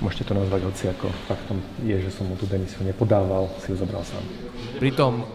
Môžete 0.00 0.32
to 0.32 0.38
nazvať 0.38 0.60
hoci 0.64 0.84
ako 0.88 1.06
faktom 1.28 1.58
je, 1.84 1.96
že 2.00 2.10
som 2.14 2.24
mu 2.24 2.38
tú 2.40 2.48
demisiu 2.48 2.80
nepodával, 2.86 3.52
si 3.60 3.74
ju 3.74 3.76
zobral 3.76 4.00
sám. 4.06 4.24
Pritom 4.80 5.28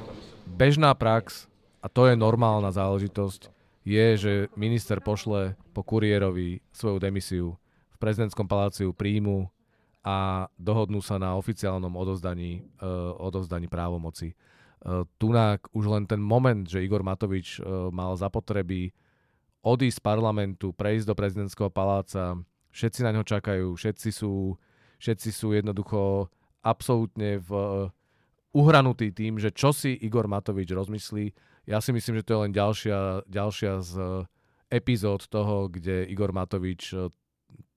bežná 0.50 0.90
prax, 0.98 1.46
a 1.84 1.92
to 1.92 2.08
je 2.08 2.16
normálna 2.16 2.72
záležitosť, 2.72 3.52
je, 3.84 4.06
že 4.16 4.34
minister 4.56 5.04
pošle 5.04 5.60
po 5.76 5.84
kuriérovi 5.84 6.64
svoju 6.72 6.98
demisiu 7.04 7.48
v 7.92 7.98
prezidentskom 8.00 8.48
paláciu 8.48 8.96
príjmu 8.96 9.52
a 10.04 10.48
dohodnú 10.60 11.00
sa 11.00 11.16
na 11.16 11.40
oficiálnom 11.40 11.96
odozdaní, 11.96 12.68
uh, 12.84 13.16
odozdaní 13.16 13.72
právomoci. 13.72 14.36
Uh, 14.84 15.08
tunák 15.16 15.72
už 15.72 15.88
len 15.88 16.04
ten 16.04 16.20
moment, 16.20 16.68
že 16.68 16.84
Igor 16.84 17.08
Matovič 17.08 17.64
uh, 17.64 17.88
mal 17.88 18.20
zapotreby 18.20 18.92
odísť 19.64 20.04
z 20.04 20.06
parlamentu, 20.06 20.76
prejsť 20.76 21.08
do 21.08 21.16
prezidentského 21.16 21.72
paláca, 21.72 22.36
všetci 22.76 23.00
na 23.08 23.16
ňo 23.16 23.24
čakajú, 23.24 23.80
všetci 23.80 24.12
sú, 24.12 24.60
všetci 25.00 25.30
sú 25.32 25.56
jednoducho 25.56 26.28
absolútne 26.60 27.40
v, 27.40 27.52
uh, 28.52 28.92
tým, 29.16 29.40
že 29.40 29.56
čo 29.56 29.72
si 29.72 29.96
Igor 29.96 30.28
Matovič 30.28 30.68
rozmyslí. 30.68 31.32
Ja 31.64 31.80
si 31.80 31.96
myslím, 31.96 32.20
že 32.20 32.28
to 32.28 32.34
je 32.36 32.42
len 32.44 32.52
ďalšia, 32.52 33.24
ďalšia 33.32 33.74
z 33.80 33.94
epizód 34.68 35.32
toho, 35.32 35.72
kde 35.72 36.12
Igor 36.12 36.36
Matovič 36.36 36.92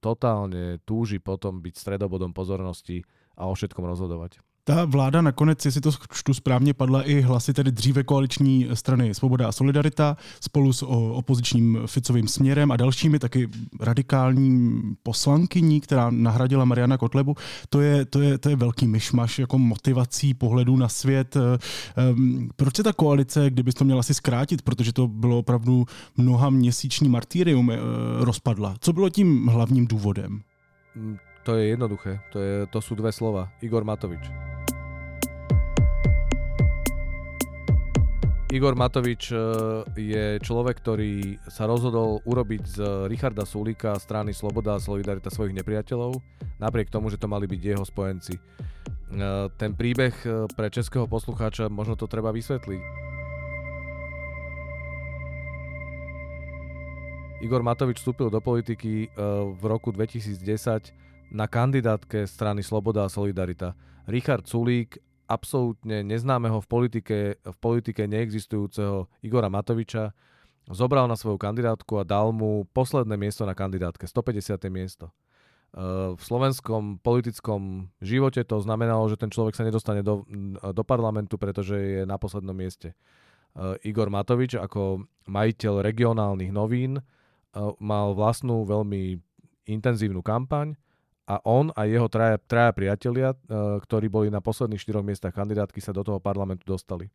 totálne 0.01 0.79
túži 0.85 1.19
potom 1.19 1.61
byť 1.61 1.75
stredobodom 1.77 2.33
pozornosti 2.37 3.05
a 3.37 3.49
o 3.49 3.53
všetkom 3.53 3.85
rozhodovať. 3.85 4.41
Ta 4.69 4.85
vláda 4.85 5.23
nakonec, 5.23 5.65
jestli 5.65 5.81
to 5.81 5.91
čtu 6.13 6.35
správně, 6.35 6.75
padla 6.75 7.03
i 7.03 7.21
hlasy 7.21 7.53
tedy 7.53 7.73
dříve 7.73 8.03
koaliční 8.03 8.69
strany 8.75 9.15
Svoboda 9.15 9.49
a 9.49 9.53
Solidarita 9.53 10.17
spolu 10.41 10.73
s 10.73 10.83
opozičním 11.13 11.79
Ficovým 11.87 12.29
směrem 12.29 12.73
a 12.73 12.77
dalšími 12.77 13.19
taky 13.19 13.49
radikální 13.81 14.83
poslankyní, 15.03 15.81
která 15.81 16.11
nahradila 16.11 16.65
Mariana 16.65 16.99
Kotlebu. 16.99 17.35
To 17.69 17.81
je, 17.81 18.05
to 18.05 18.21
je, 18.21 18.39
to 18.39 18.49
je 18.49 18.57
velký 18.57 18.87
myšmaš 18.87 19.39
jako 19.39 19.59
motivací 19.59 20.35
pohledu 20.35 20.77
na 20.77 20.89
svět. 20.89 21.37
Ehm, 21.37 22.49
proč 22.57 22.77
se 22.77 22.83
ta 22.83 22.93
koalice, 22.93 23.51
kdybys 23.51 23.75
to 23.75 23.85
měla 23.85 24.03
si 24.03 24.15
zkrátit, 24.15 24.63
protože 24.63 24.93
to 24.93 25.09
bylo 25.09 25.39
opravdu 25.39 25.87
mnoha 26.17 26.51
měsíční 26.51 27.09
martýrium, 27.09 27.71
eh, 27.71 27.77
rozpadla? 28.19 28.75
Co 28.81 28.93
bylo 28.93 29.09
tím 29.09 29.47
hlavním 29.47 29.87
důvodem? 29.87 30.41
Mm, 30.95 31.17
to 31.45 31.55
je 31.55 31.67
jednoduché. 31.67 32.21
To, 32.33 32.39
je, 32.39 32.67
to 32.67 32.81
sú 32.81 32.95
dve 32.95 33.13
slova. 33.13 33.49
Igor 33.63 33.85
Matovič. 33.85 34.46
Igor 38.47 38.79
Matovič 38.79 39.35
e, 39.35 39.37
je 39.99 40.39
človek, 40.39 40.79
ktorý 40.79 41.35
sa 41.51 41.67
rozhodol 41.67 42.23
urobiť 42.23 42.63
z 42.63 42.79
Richarda 43.11 43.43
Sulíka 43.43 43.99
strany 43.99 44.31
Sloboda 44.31 44.79
a 44.79 44.83
Solidarita 44.83 45.35
svojich 45.35 45.51
nepriateľov, 45.51 46.15
napriek 46.63 46.87
tomu, 46.87 47.11
že 47.11 47.19
to 47.19 47.27
mali 47.27 47.51
byť 47.51 47.59
jeho 47.59 47.83
spojenci. 47.83 48.39
E, 48.39 48.41
ten 49.59 49.75
príbeh 49.75 50.15
e, 50.23 50.47
pre 50.55 50.71
českého 50.71 51.11
poslucháča 51.11 51.67
možno 51.67 51.99
to 51.99 52.07
treba 52.07 52.31
vysvetliť. 52.31 52.83
Igor 57.43 57.67
Matovič 57.67 57.99
vstúpil 57.99 58.31
do 58.31 58.39
politiky 58.39 59.13
v 59.59 59.63
roku 59.69 59.93
2010 59.93 60.41
na 61.35 61.45
kandidátke 61.45 62.25
strany 62.25 62.65
Sloboda 62.65 63.05
a 63.05 63.13
Solidarita. 63.13 63.77
Richard 64.09 64.49
Sulík 64.49 64.97
absolútne 65.27 66.07
neznámeho 66.07 66.63
v 66.63 66.69
politike, 66.71 67.19
v 67.43 67.57
politike 67.59 68.07
neexistujúceho 68.07 69.11
Igora 69.23 69.51
Matoviča 69.51 70.15
zobral 70.71 71.07
na 71.07 71.15
svoju 71.15 71.39
kandidátku 71.39 71.99
a 71.99 72.07
dal 72.07 72.35
mu 72.35 72.67
posledné 72.75 73.15
miesto 73.15 73.47
na 73.47 73.55
kandidátke, 73.55 74.07
150. 74.07 74.59
miesto. 74.71 75.11
E, 75.11 76.15
v 76.15 76.23
slovenskom 76.23 76.99
politickom 77.03 77.91
živote 78.03 78.43
to 78.43 78.59
znamenalo, 78.59 79.07
že 79.07 79.19
ten 79.19 79.31
človek 79.31 79.55
sa 79.55 79.67
nedostane 79.67 80.03
do, 80.03 80.27
do 80.59 80.83
parlamentu, 80.83 81.39
pretože 81.39 81.77
je 81.77 82.03
na 82.03 82.19
poslednom 82.19 82.55
mieste. 82.55 82.95
E, 82.95 82.97
Igor 83.87 84.11
Matovič 84.11 84.59
ako 84.59 85.07
majiteľ 85.31 85.87
regionálnych 85.87 86.51
novín 86.51 86.99
e, 86.99 87.03
mal 87.79 88.15
vlastnú 88.19 88.67
veľmi 88.67 89.23
intenzívnu 89.67 90.23
kampaň, 90.23 90.79
a 91.27 91.43
on 91.43 91.75
a 91.75 91.91
jeho 91.91 92.07
traja, 92.07 92.39
traja 92.39 92.71
priatelia, 92.71 93.35
e, 93.35 93.37
ktorí 93.83 94.07
boli 94.07 94.31
na 94.31 94.39
posledných 94.39 94.79
štyroch 94.79 95.03
miestach 95.03 95.35
kandidátky, 95.35 95.83
sa 95.83 95.91
do 95.91 96.07
toho 96.07 96.23
parlamentu 96.23 96.63
dostali. 96.63 97.11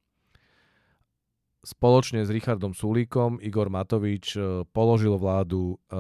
Spoločne 1.63 2.25
s 2.25 2.34
Richardom 2.34 2.75
Sulíkom 2.75 3.39
Igor 3.39 3.72
Matovič 3.72 4.36
e, 4.36 4.68
položil 4.68 5.15
vládu 5.15 5.80
e, 5.88 5.96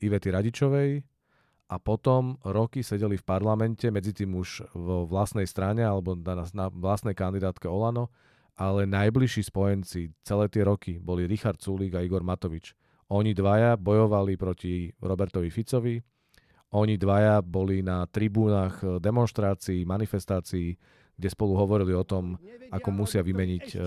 Ivety 0.00 0.32
Radičovej 0.32 0.90
a 1.68 1.76
potom 1.76 2.40
roky 2.40 2.80
sedeli 2.80 3.20
v 3.20 3.24
parlamente, 3.24 3.92
medzi 3.92 4.16
tým 4.16 4.32
už 4.32 4.72
vo 4.72 5.04
vlastnej 5.04 5.44
strane 5.44 5.84
alebo 5.84 6.16
na, 6.16 6.48
na 6.56 6.66
vlastnej 6.72 7.12
kandidátke 7.12 7.68
Olano, 7.68 8.08
ale 8.56 8.88
najbližší 8.88 9.44
spojenci 9.44 10.12
celé 10.24 10.48
tie 10.48 10.64
roky 10.64 10.96
boli 11.00 11.28
Richard 11.28 11.60
Sulík 11.60 11.96
a 11.96 12.04
Igor 12.04 12.24
Matovič. 12.24 12.72
Oni 13.12 13.36
dvaja 13.36 13.76
bojovali 13.76 14.40
proti 14.40 14.88
Robertovi 15.04 15.52
Ficovi, 15.52 16.00
oni 16.72 16.96
dvaja 16.96 17.44
boli 17.44 17.84
na 17.84 18.08
tribúnach 18.08 18.80
eh, 18.80 18.96
demonstrácií, 18.96 19.84
manifestácií, 19.84 20.74
kde 21.12 21.28
spolu 21.28 21.52
hovorili 21.54 21.92
o 21.92 22.02
tom, 22.02 22.40
ako 22.72 22.88
musia 22.90 23.20
vymeniť 23.20 23.66
eh, 23.76 23.80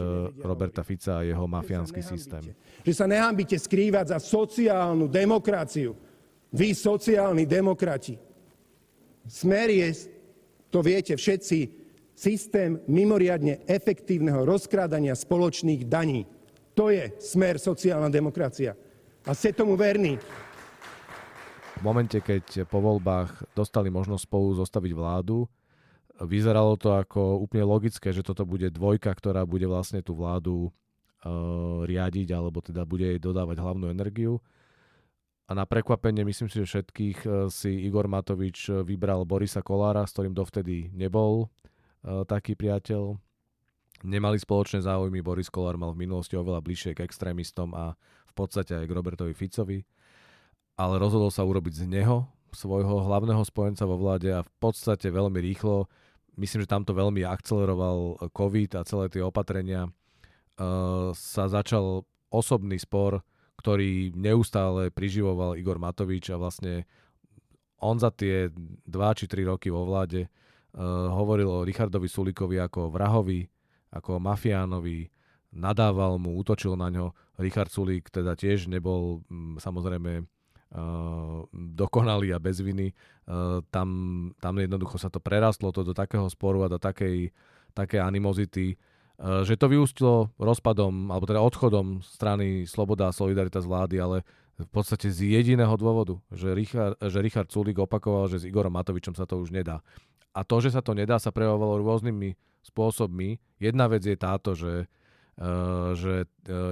Roberta 0.45 0.85
Fica 0.85 1.19
a 1.19 1.25
jeho 1.25 1.49
mafiánsky 1.49 2.05
systém. 2.05 2.53
Že 2.85 2.93
sa 2.93 3.05
nehambíte 3.09 3.57
skrývať 3.57 4.13
za 4.13 4.19
sociálnu 4.21 5.09
demokraciu. 5.09 5.97
Vy, 6.53 6.71
sociálni 6.77 7.49
demokrati. 7.49 8.15
Smer 9.25 9.73
je, 9.73 9.89
to 10.69 10.79
viete 10.85 11.17
všetci, 11.17 11.59
systém 12.15 12.79
mimoriadne 12.87 13.65
efektívneho 13.67 14.47
rozkrádania 14.47 15.17
spoločných 15.17 15.83
daní. 15.89 16.23
To 16.77 16.93
je 16.93 17.11
smer 17.19 17.59
sociálna 17.59 18.07
demokracia. 18.07 18.77
A 19.25 19.33
ste 19.33 19.51
tomu 19.51 19.73
verní. 19.75 20.21
Momente, 21.85 22.17
keď 22.17 22.65
po 22.65 22.81
voľbách 22.81 23.53
dostali 23.53 23.93
možnosť 23.93 24.25
spolu 24.25 24.57
zostaviť 24.57 24.89
vládu, 24.97 25.45
vyzeralo 26.17 26.73
to 26.81 26.97
ako 26.97 27.37
úplne 27.45 27.61
logické, 27.61 28.09
že 28.09 28.25
toto 28.25 28.41
bude 28.41 28.73
dvojka, 28.73 29.13
ktorá 29.13 29.45
bude 29.45 29.69
vlastne 29.69 30.01
tú 30.01 30.17
vládu 30.17 30.73
uh, 30.73 31.85
riadiť, 31.85 32.33
alebo 32.33 32.65
teda 32.65 32.89
bude 32.89 33.05
jej 33.05 33.21
dodávať 33.21 33.61
hlavnú 33.61 33.93
energiu. 33.93 34.41
A 35.45 35.53
na 35.53 35.69
prekvapenie, 35.69 36.25
myslím 36.25 36.49
si, 36.49 36.57
že 36.65 36.65
všetkých 36.65 37.19
uh, 37.21 37.53
si 37.53 37.85
Igor 37.85 38.09
Matovič 38.09 38.81
vybral 38.81 39.21
Borisa 39.29 39.61
Kolára, 39.61 40.09
s 40.09 40.17
ktorým 40.17 40.33
dovtedy 40.33 40.89
nebol 40.89 41.45
uh, 41.45 42.25
taký 42.25 42.57
priateľ. 42.57 43.13
Nemali 44.01 44.41
spoločné 44.41 44.81
záujmy, 44.81 45.21
Boris 45.21 45.53
Kolár 45.53 45.77
mal 45.77 45.93
v 45.93 46.09
minulosti 46.09 46.33
oveľa 46.33 46.65
bližšie 46.65 46.97
k 46.97 47.05
extrémistom 47.05 47.77
a 47.77 47.93
v 48.25 48.33
podstate 48.33 48.73
aj 48.73 48.89
k 48.89 48.95
Robertovi 48.97 49.37
Ficovi 49.37 49.85
ale 50.75 50.99
rozhodol 50.99 51.31
sa 51.31 51.47
urobiť 51.47 51.83
z 51.83 51.85
neho 51.87 52.27
svojho 52.55 53.03
hlavného 53.03 53.43
spojenca 53.43 53.83
vo 53.83 53.99
vláde 53.99 54.31
a 54.31 54.43
v 54.43 54.51
podstate 54.63 55.11
veľmi 55.11 55.39
rýchlo, 55.43 55.91
myslím, 56.39 56.63
že 56.63 56.71
tamto 56.71 56.95
veľmi 56.95 57.27
akceleroval 57.27 58.31
COVID 58.31 58.79
a 58.79 58.87
celé 58.87 59.11
tie 59.11 59.19
opatrenia, 59.19 59.91
uh, 59.91 61.11
sa 61.11 61.51
začal 61.51 62.07
osobný 62.31 62.79
spor, 62.79 63.19
ktorý 63.59 64.15
neustále 64.15 64.91
priživoval 64.91 65.59
Igor 65.59 65.79
Matovič 65.79 66.31
a 66.31 66.39
vlastne 66.39 66.87
on 67.79 67.99
za 67.99 68.11
tie 68.11 68.47
2 68.51 68.87
či 69.19 69.27
3 69.27 69.51
roky 69.51 69.67
vo 69.67 69.83
vláde 69.83 70.27
uh, 70.27 71.11
hovoril 71.11 71.47
o 71.51 71.63
Richardovi 71.67 72.07
Sulikovi 72.07 72.55
ako 72.59 72.87
vrahovi, 72.87 73.43
ako 73.91 74.19
mafiánovi, 74.19 75.11
nadával 75.55 76.19
mu, 76.19 76.35
útočil 76.39 76.75
na 76.75 76.91
ňo. 76.91 77.15
Richard 77.39 77.71
Sulík 77.71 78.11
teda 78.11 78.35
tiež 78.35 78.67
nebol 78.71 79.23
mm, 79.27 79.59
samozrejme 79.59 80.23
dokonalý 81.53 82.35
a 82.35 82.39
bez 82.43 82.59
viny. 82.59 82.91
tam, 83.71 83.89
tam 84.37 84.53
jednoducho 84.59 84.99
sa 85.01 85.09
to 85.09 85.23
prerastlo 85.23 85.71
to 85.71 85.81
do 85.81 85.95
takého 85.95 86.27
sporu 86.29 86.67
a 86.67 86.71
do 86.71 86.77
takej, 86.77 87.31
takej 87.73 87.99
animozity, 88.03 88.75
že 89.17 89.55
to 89.55 89.71
vyústilo 89.71 90.35
rozpadom, 90.35 91.09
alebo 91.09 91.25
teda 91.25 91.39
odchodom 91.39 92.03
strany 92.03 92.67
Sloboda 92.67 93.09
a 93.09 93.15
Solidarita 93.15 93.63
z 93.63 93.69
vlády, 93.71 93.95
ale 93.97 94.17
v 94.55 94.69
podstate 94.71 95.11
z 95.11 95.35
jediného 95.35 95.75
dôvodu, 95.75 96.15
že 96.31 96.55
Richard, 96.55 96.95
že 96.99 97.19
Richard 97.19 97.51
Sulík 97.51 97.79
opakoval, 97.79 98.31
že 98.31 98.43
s 98.43 98.47
Igorom 98.47 98.71
Matovičom 98.71 99.15
sa 99.15 99.27
to 99.27 99.39
už 99.39 99.51
nedá. 99.51 99.83
A 100.35 100.43
to, 100.43 100.59
že 100.59 100.75
sa 100.75 100.83
to 100.83 100.91
nedá, 100.91 101.15
sa 101.15 101.31
prejavovalo 101.31 101.79
rôznymi 101.83 102.35
spôsobmi. 102.63 103.39
Jedna 103.59 103.87
vec 103.87 104.03
je 104.03 104.15
táto, 104.19 104.51
že, 104.51 104.91
že 105.95 106.27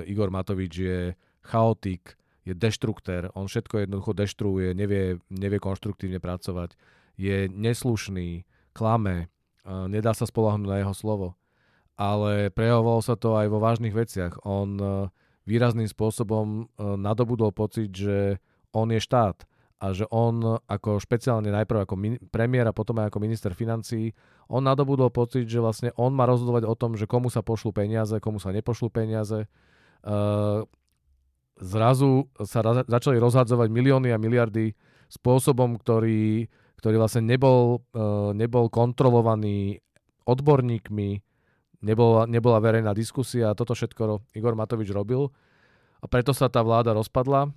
Igor 0.07 0.31
Matovič 0.31 0.73
je 0.75 0.99
chaotik, 1.43 2.15
je 2.43 2.53
deštruktér, 2.53 3.31
on 3.33 3.47
všetko 3.47 3.87
jednoducho 3.87 4.11
deštruuje, 4.15 4.75
nevie, 4.75 5.19
nevie 5.31 5.59
konštruktívne 5.59 6.19
pracovať, 6.19 6.75
je 7.15 7.47
neslušný, 7.47 8.43
klame, 8.75 9.31
uh, 9.63 9.87
nedá 9.87 10.11
sa 10.11 10.27
spolahnúť 10.27 10.67
na 10.67 10.77
jeho 10.83 10.95
slovo. 10.95 11.27
Ale 11.93 12.49
prejavovalo 12.49 13.05
sa 13.05 13.13
to 13.13 13.37
aj 13.37 13.47
vo 13.53 13.61
vážnych 13.61 13.93
veciach. 13.93 14.41
On 14.49 14.69
uh, 14.81 15.13
výrazným 15.45 15.85
spôsobom 15.85 16.65
uh, 16.65 16.97
nadobudol 16.97 17.53
pocit, 17.53 17.93
že 17.93 18.41
on 18.73 18.89
je 18.89 18.97
štát 18.97 19.45
a 19.83 19.91
že 19.91 20.07
on 20.09 20.63
ako 20.63 21.03
špeciálne 21.03 21.51
najprv 21.51 21.83
ako 21.83 21.95
premiér 22.31 22.71
a 22.71 22.75
potom 22.75 23.03
aj 23.03 23.11
ako 23.11 23.19
minister 23.19 23.51
financí, 23.51 24.15
on 24.47 24.63
nadobudol 24.63 25.11
pocit, 25.11 25.43
že 25.43 25.59
vlastne 25.59 25.91
on 25.99 26.15
má 26.15 26.23
rozhodovať 26.23 26.63
o 26.63 26.75
tom, 26.75 26.95
že 26.95 27.03
komu 27.03 27.27
sa 27.27 27.43
pošlú 27.43 27.75
peniaze, 27.75 28.15
komu 28.23 28.39
sa 28.39 28.55
nepošlú 28.55 28.87
peniaze. 28.87 29.45
Uh, 30.03 30.63
zrazu 31.59 32.29
sa 32.41 32.59
ra- 32.65 32.87
začali 32.87 33.17
rozhadzovať 33.21 33.67
milióny 33.69 34.09
a 34.13 34.21
miliardy 34.21 34.73
spôsobom, 35.09 35.77
ktorý, 35.77 36.49
ktorý 36.81 36.95
vlastne 36.97 37.25
nebol, 37.25 37.85
uh, 37.93 38.33
nebol 38.33 38.69
kontrolovaný 38.73 39.81
odborníkmi, 40.25 41.09
nebola, 41.83 42.25
nebola 42.25 42.57
verejná 42.63 42.95
diskusia 42.95 43.53
toto 43.53 43.75
všetko 43.75 44.33
Igor 44.33 44.55
Matovič 44.55 44.89
robil. 44.89 45.29
A 46.03 46.05
preto 46.09 46.35
sa 46.35 46.51
tá 46.51 46.59
vláda 46.59 46.91
rozpadla 46.91 47.47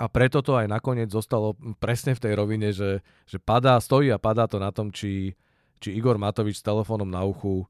a 0.00 0.04
preto 0.08 0.40
to 0.40 0.56
aj 0.56 0.64
nakoniec 0.64 1.12
zostalo 1.12 1.52
presne 1.76 2.16
v 2.16 2.22
tej 2.24 2.32
rovine, 2.32 2.72
že, 2.72 3.04
že 3.28 3.36
padá, 3.36 3.76
stojí 3.76 4.08
a 4.08 4.16
padá 4.16 4.48
to 4.48 4.56
na 4.56 4.72
tom, 4.72 4.88
či, 4.88 5.36
či 5.76 5.92
Igor 5.92 6.16
Matovič 6.16 6.60
s 6.60 6.64
telefónom 6.64 7.04
na 7.04 7.20
uchu 7.20 7.68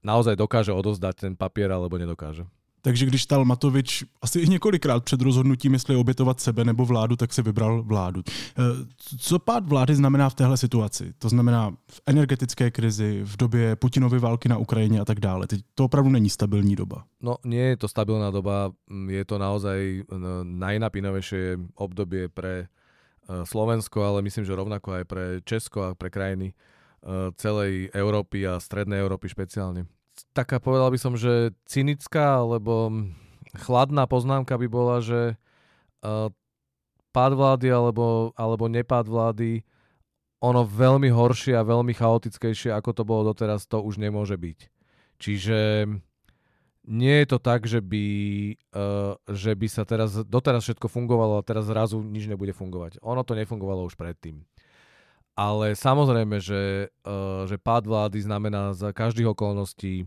naozaj 0.00 0.32
dokáže 0.38 0.72
odozdať 0.72 1.28
ten 1.28 1.32
papier 1.36 1.68
alebo 1.68 2.00
nedokáže. 2.00 2.48
Takže 2.86 3.06
když 3.06 3.22
stal 3.22 3.44
Matovič 3.44 4.04
asi 4.22 4.48
několikrát 4.48 5.04
před 5.04 5.20
rozhodnutím, 5.22 5.72
jestli 5.72 5.96
obětovat 5.96 6.40
sebe 6.40 6.64
nebo 6.64 6.86
vládu, 6.86 7.16
tak 7.16 7.32
si 7.32 7.42
vybral 7.42 7.82
vládu. 7.82 8.22
Eh, 8.28 8.62
co 9.18 9.38
pád 9.38 9.66
vlády 9.66 9.94
znamená 9.94 10.30
v 10.30 10.34
téhle 10.34 10.56
situaci? 10.56 11.12
To 11.18 11.28
znamená 11.28 11.70
v 11.70 12.00
energetické 12.06 12.70
krizi, 12.70 13.20
v 13.24 13.36
době 13.36 13.76
Putinovy 13.76 14.18
války 14.18 14.48
na 14.48 14.58
Ukrajině 14.58 15.00
a 15.00 15.04
tak 15.04 15.20
dále. 15.20 15.46
Teď 15.46 15.60
to 15.74 15.84
opravdu 15.84 16.10
není 16.10 16.30
stabilní 16.30 16.76
doba. 16.76 17.04
No 17.20 17.36
nie 17.44 17.74
je 17.74 17.76
to 17.76 17.88
stabilná 17.88 18.30
doba, 18.30 18.70
je 19.08 19.24
to 19.24 19.38
naozaj 19.38 20.06
najnapínavejšie 20.46 21.58
obdobie 21.74 22.30
pre 22.30 22.70
eh, 22.70 23.42
Slovensko, 23.42 23.98
ale 24.06 24.22
myslím, 24.22 24.46
že 24.46 24.54
rovnako 24.54 24.92
aj 24.92 25.04
pre 25.10 25.24
Česko 25.42 25.90
a 25.90 25.94
pre 25.98 26.10
krajiny 26.10 26.54
celej 27.38 27.86
Európy 27.94 28.42
a 28.50 28.58
strednej 28.58 28.98
Európy 28.98 29.30
špeciálne 29.30 29.86
taká 30.36 30.60
povedal 30.60 30.92
by 30.92 30.98
som, 31.00 31.16
že 31.16 31.56
cynická 31.64 32.44
alebo 32.44 32.92
chladná 33.56 34.04
poznámka 34.04 34.60
by 34.60 34.68
bola, 34.68 35.00
že 35.00 35.40
uh, 36.04 36.28
pád 37.16 37.32
vlády 37.32 37.72
alebo, 37.72 38.36
alebo 38.36 38.68
nepád 38.68 39.08
vlády 39.08 39.64
ono 40.44 40.68
veľmi 40.68 41.08
horšie 41.08 41.56
a 41.56 41.64
veľmi 41.64 41.96
chaotickejšie, 41.96 42.68
ako 42.76 42.90
to 42.92 43.02
bolo 43.08 43.32
doteraz, 43.32 43.64
to 43.64 43.80
už 43.80 43.96
nemôže 43.96 44.36
byť. 44.36 44.58
Čiže 45.16 45.88
nie 46.86 47.16
je 47.24 47.26
to 47.26 47.38
tak, 47.40 47.64
že 47.64 47.80
by, 47.80 48.06
uh, 48.76 49.16
že 49.32 49.56
by 49.56 49.66
sa 49.66 49.82
teraz, 49.88 50.12
doteraz 50.28 50.62
všetko 50.68 50.86
fungovalo 50.92 51.40
a 51.40 51.46
teraz 51.46 51.66
zrazu 51.66 51.98
nič 52.04 52.28
nebude 52.28 52.52
fungovať. 52.52 53.00
Ono 53.00 53.24
to 53.24 53.32
nefungovalo 53.32 53.88
už 53.88 53.96
predtým. 53.96 54.44
Ale 55.36 55.76
samozrejme, 55.76 56.36
že, 56.40 56.92
uh, 57.04 57.44
že 57.48 57.56
pád 57.56 57.88
vlády 57.88 58.20
znamená 58.22 58.76
za 58.76 58.92
každých 58.92 59.34
okolností 59.34 60.06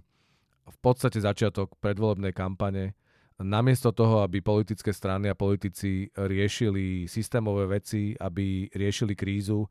v 0.69 0.77
podstate 0.79 1.19
začiatok 1.19 1.73
predvolebnej 1.81 2.31
kampane. 2.31 2.93
Namiesto 3.39 3.95
toho, 3.95 4.21
aby 4.21 4.43
politické 4.43 4.91
strany 4.91 5.31
a 5.31 5.37
politici 5.37 6.11
riešili 6.11 7.07
systémové 7.07 7.79
veci, 7.79 8.11
aby 8.19 8.67
riešili 8.71 9.15
krízu, 9.15 9.63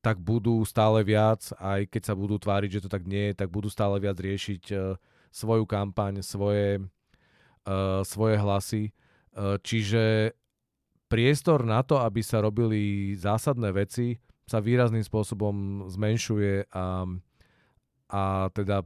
tak 0.00 0.16
budú 0.16 0.64
stále 0.64 1.04
viac, 1.04 1.52
aj 1.60 1.92
keď 1.92 2.02
sa 2.02 2.14
budú 2.16 2.40
tváriť, 2.40 2.80
že 2.80 2.82
to 2.84 2.88
tak 2.88 3.04
nie 3.04 3.30
je, 3.30 3.44
tak 3.44 3.52
budú 3.52 3.68
stále 3.68 4.00
viac 4.00 4.16
riešiť 4.16 4.62
uh, 4.72 4.96
svoju 5.28 5.68
kampaň, 5.68 6.24
svoje, 6.24 6.80
uh, 7.68 8.00
svoje 8.08 8.36
hlasy. 8.40 8.84
Uh, 9.36 9.60
čiže 9.60 10.32
priestor 11.12 11.68
na 11.68 11.84
to, 11.84 12.00
aby 12.00 12.24
sa 12.24 12.40
robili 12.40 13.12
zásadné 13.20 13.76
veci, 13.76 14.16
sa 14.48 14.64
výrazným 14.64 15.04
spôsobom 15.04 15.86
zmenšuje 15.92 16.72
a, 16.72 17.04
a 18.10 18.22
teda 18.56 18.82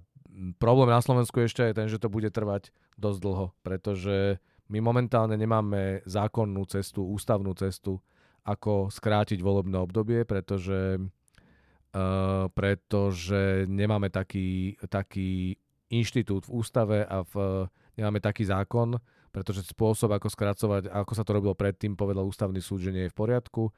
problém 0.58 0.90
na 0.90 1.00
Slovensku 1.00 1.40
ešte 1.42 1.62
je 1.70 1.76
ten, 1.76 1.86
že 1.86 2.02
to 2.02 2.10
bude 2.10 2.28
trvať 2.30 2.74
dosť 2.98 3.18
dlho, 3.22 3.46
pretože 3.62 4.38
my 4.68 4.78
momentálne 4.80 5.36
nemáme 5.36 6.02
zákonnú 6.08 6.64
cestu, 6.66 7.04
ústavnú 7.04 7.52
cestu, 7.54 8.00
ako 8.44 8.92
skrátiť 8.92 9.40
volebné 9.40 9.76
obdobie, 9.80 10.24
pretože, 10.28 11.00
uh, 11.00 12.44
pretože 12.52 13.64
nemáme 13.68 14.12
taký, 14.12 14.76
taký 14.88 15.56
inštitút 15.88 16.48
v 16.48 16.54
ústave 16.60 16.98
a 17.04 17.24
v, 17.24 17.66
nemáme 17.96 18.20
taký 18.20 18.44
zákon, 18.48 19.00
pretože 19.32 19.66
spôsob, 19.66 20.14
ako 20.14 20.28
skracovať, 20.30 20.82
ako 20.92 21.12
sa 21.12 21.24
to 21.26 21.34
robilo 21.34 21.56
predtým, 21.56 21.96
povedal 21.96 22.28
ústavný 22.28 22.60
súd, 22.60 22.84
že 22.84 22.94
nie 22.94 23.04
je 23.08 23.12
v 23.12 23.18
poriadku. 23.18 23.72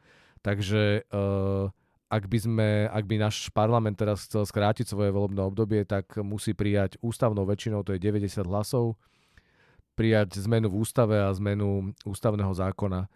Takže 0.45 1.09
uh, 1.11 1.71
ak 2.07 2.31
by, 2.31 2.39
sme, 2.39 2.69
ak 2.87 3.05
by 3.05 3.17
náš 3.19 3.51
parlament 3.51 3.99
teraz 3.99 4.31
chcel 4.31 4.47
skrátiť 4.47 4.87
svoje 4.87 5.11
volebné 5.11 5.43
obdobie, 5.43 5.83
tak 5.83 6.15
musí 6.23 6.55
prijať 6.55 7.03
ústavnou 7.03 7.43
väčšinou, 7.43 7.83
to 7.83 7.99
je 7.99 8.01
90 8.03 8.47
hlasov, 8.47 8.95
prijať 9.99 10.39
zmenu 10.47 10.71
v 10.71 10.79
ústave 10.87 11.19
a 11.19 11.35
zmenu 11.35 11.91
ústavného 12.07 12.53
zákona. 12.55 13.01
E, 13.05 13.09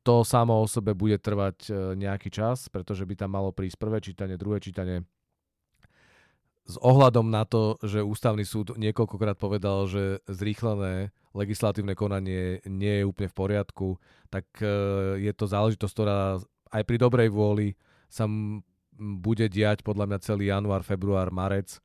to 0.00 0.14
samo 0.24 0.62
o 0.62 0.66
sebe 0.70 0.96
bude 0.96 1.20
trvať 1.20 1.56
e, 1.66 1.70
nejaký 1.98 2.32
čas, 2.32 2.72
pretože 2.72 3.04
by 3.04 3.14
tam 3.18 3.36
malo 3.36 3.52
prísť 3.52 3.76
prvé 3.76 3.98
čítanie, 4.00 4.40
druhé 4.40 4.62
čítanie. 4.62 5.04
S 6.66 6.80
ohľadom 6.82 7.30
na 7.30 7.46
to, 7.46 7.78
že 7.84 8.02
ústavný 8.02 8.42
súd 8.42 8.74
niekoľkokrát 8.80 9.38
povedal, 9.38 9.86
že 9.86 10.24
zrýchlené 10.26 11.14
legislatívne 11.36 11.94
konanie 11.94 12.64
nie 12.66 13.02
je 13.02 13.04
úplne 13.06 13.28
v 13.28 13.38
poriadku, 13.38 13.88
tak 14.32 14.48
e, 14.64 14.66
je 15.20 15.32
to 15.36 15.44
záležitosť, 15.44 15.92
ktorá 15.92 16.40
aj 16.76 16.84
pri 16.84 16.96
dobrej 17.00 17.32
vôli 17.32 17.72
sa 18.12 18.28
bude 18.96 19.46
diať 19.48 19.84
podľa 19.84 20.08
mňa 20.08 20.18
celý 20.24 20.52
január, 20.52 20.84
február, 20.84 21.28
marec. 21.32 21.80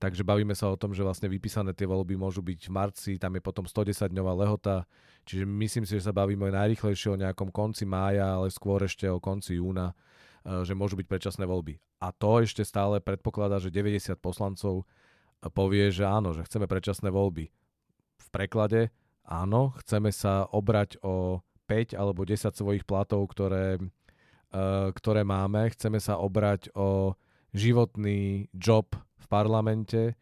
Takže 0.00 0.26
bavíme 0.26 0.52
sa 0.52 0.68
o 0.68 0.76
tom, 0.76 0.92
že 0.92 1.00
vlastne 1.00 1.32
vypísané 1.32 1.72
tie 1.72 1.88
voľby 1.88 2.18
môžu 2.18 2.44
byť 2.44 2.60
v 2.68 2.72
marci, 2.72 3.12
tam 3.16 3.38
je 3.38 3.42
potom 3.44 3.64
110-dňová 3.64 4.36
lehota, 4.36 4.84
čiže 5.24 5.48
myslím 5.48 5.84
si, 5.88 5.96
že 5.96 6.04
sa 6.04 6.12
bavíme 6.12 6.50
najrychlejšie 6.50 7.14
o 7.14 7.20
nejakom 7.20 7.48
konci 7.48 7.88
mája, 7.88 8.36
ale 8.36 8.52
skôr 8.52 8.84
ešte 8.84 9.08
o 9.08 9.22
konci 9.22 9.56
júna, 9.56 9.96
e, 10.44 10.60
že 10.66 10.76
môžu 10.76 10.98
byť 11.00 11.08
predčasné 11.08 11.44
voľby. 11.48 11.80
A 12.04 12.12
to 12.12 12.42
ešte 12.42 12.66
stále 12.66 13.00
predpokladá, 13.00 13.62
že 13.62 13.72
90 13.72 14.18
poslancov 14.20 14.84
e, 14.84 15.48
povie, 15.48 15.88
že 15.88 16.04
áno, 16.04 16.36
že 16.36 16.44
chceme 16.44 16.68
predčasné 16.68 17.08
voľby. 17.08 17.48
V 18.18 18.28
preklade 18.28 18.92
áno, 19.24 19.72
chceme 19.80 20.12
sa 20.12 20.44
obrať 20.52 21.00
o 21.00 21.40
5 21.64 21.96
alebo 21.96 22.28
10 22.28 22.52
svojich 22.52 22.84
platov, 22.84 23.24
ktoré 23.32 23.80
ktoré 24.94 25.26
máme. 25.26 25.66
Chceme 25.74 25.98
sa 25.98 26.22
obrať 26.22 26.70
o 26.78 27.18
životný 27.54 28.46
job 28.54 28.94
v 28.94 29.26
parlamente 29.26 30.14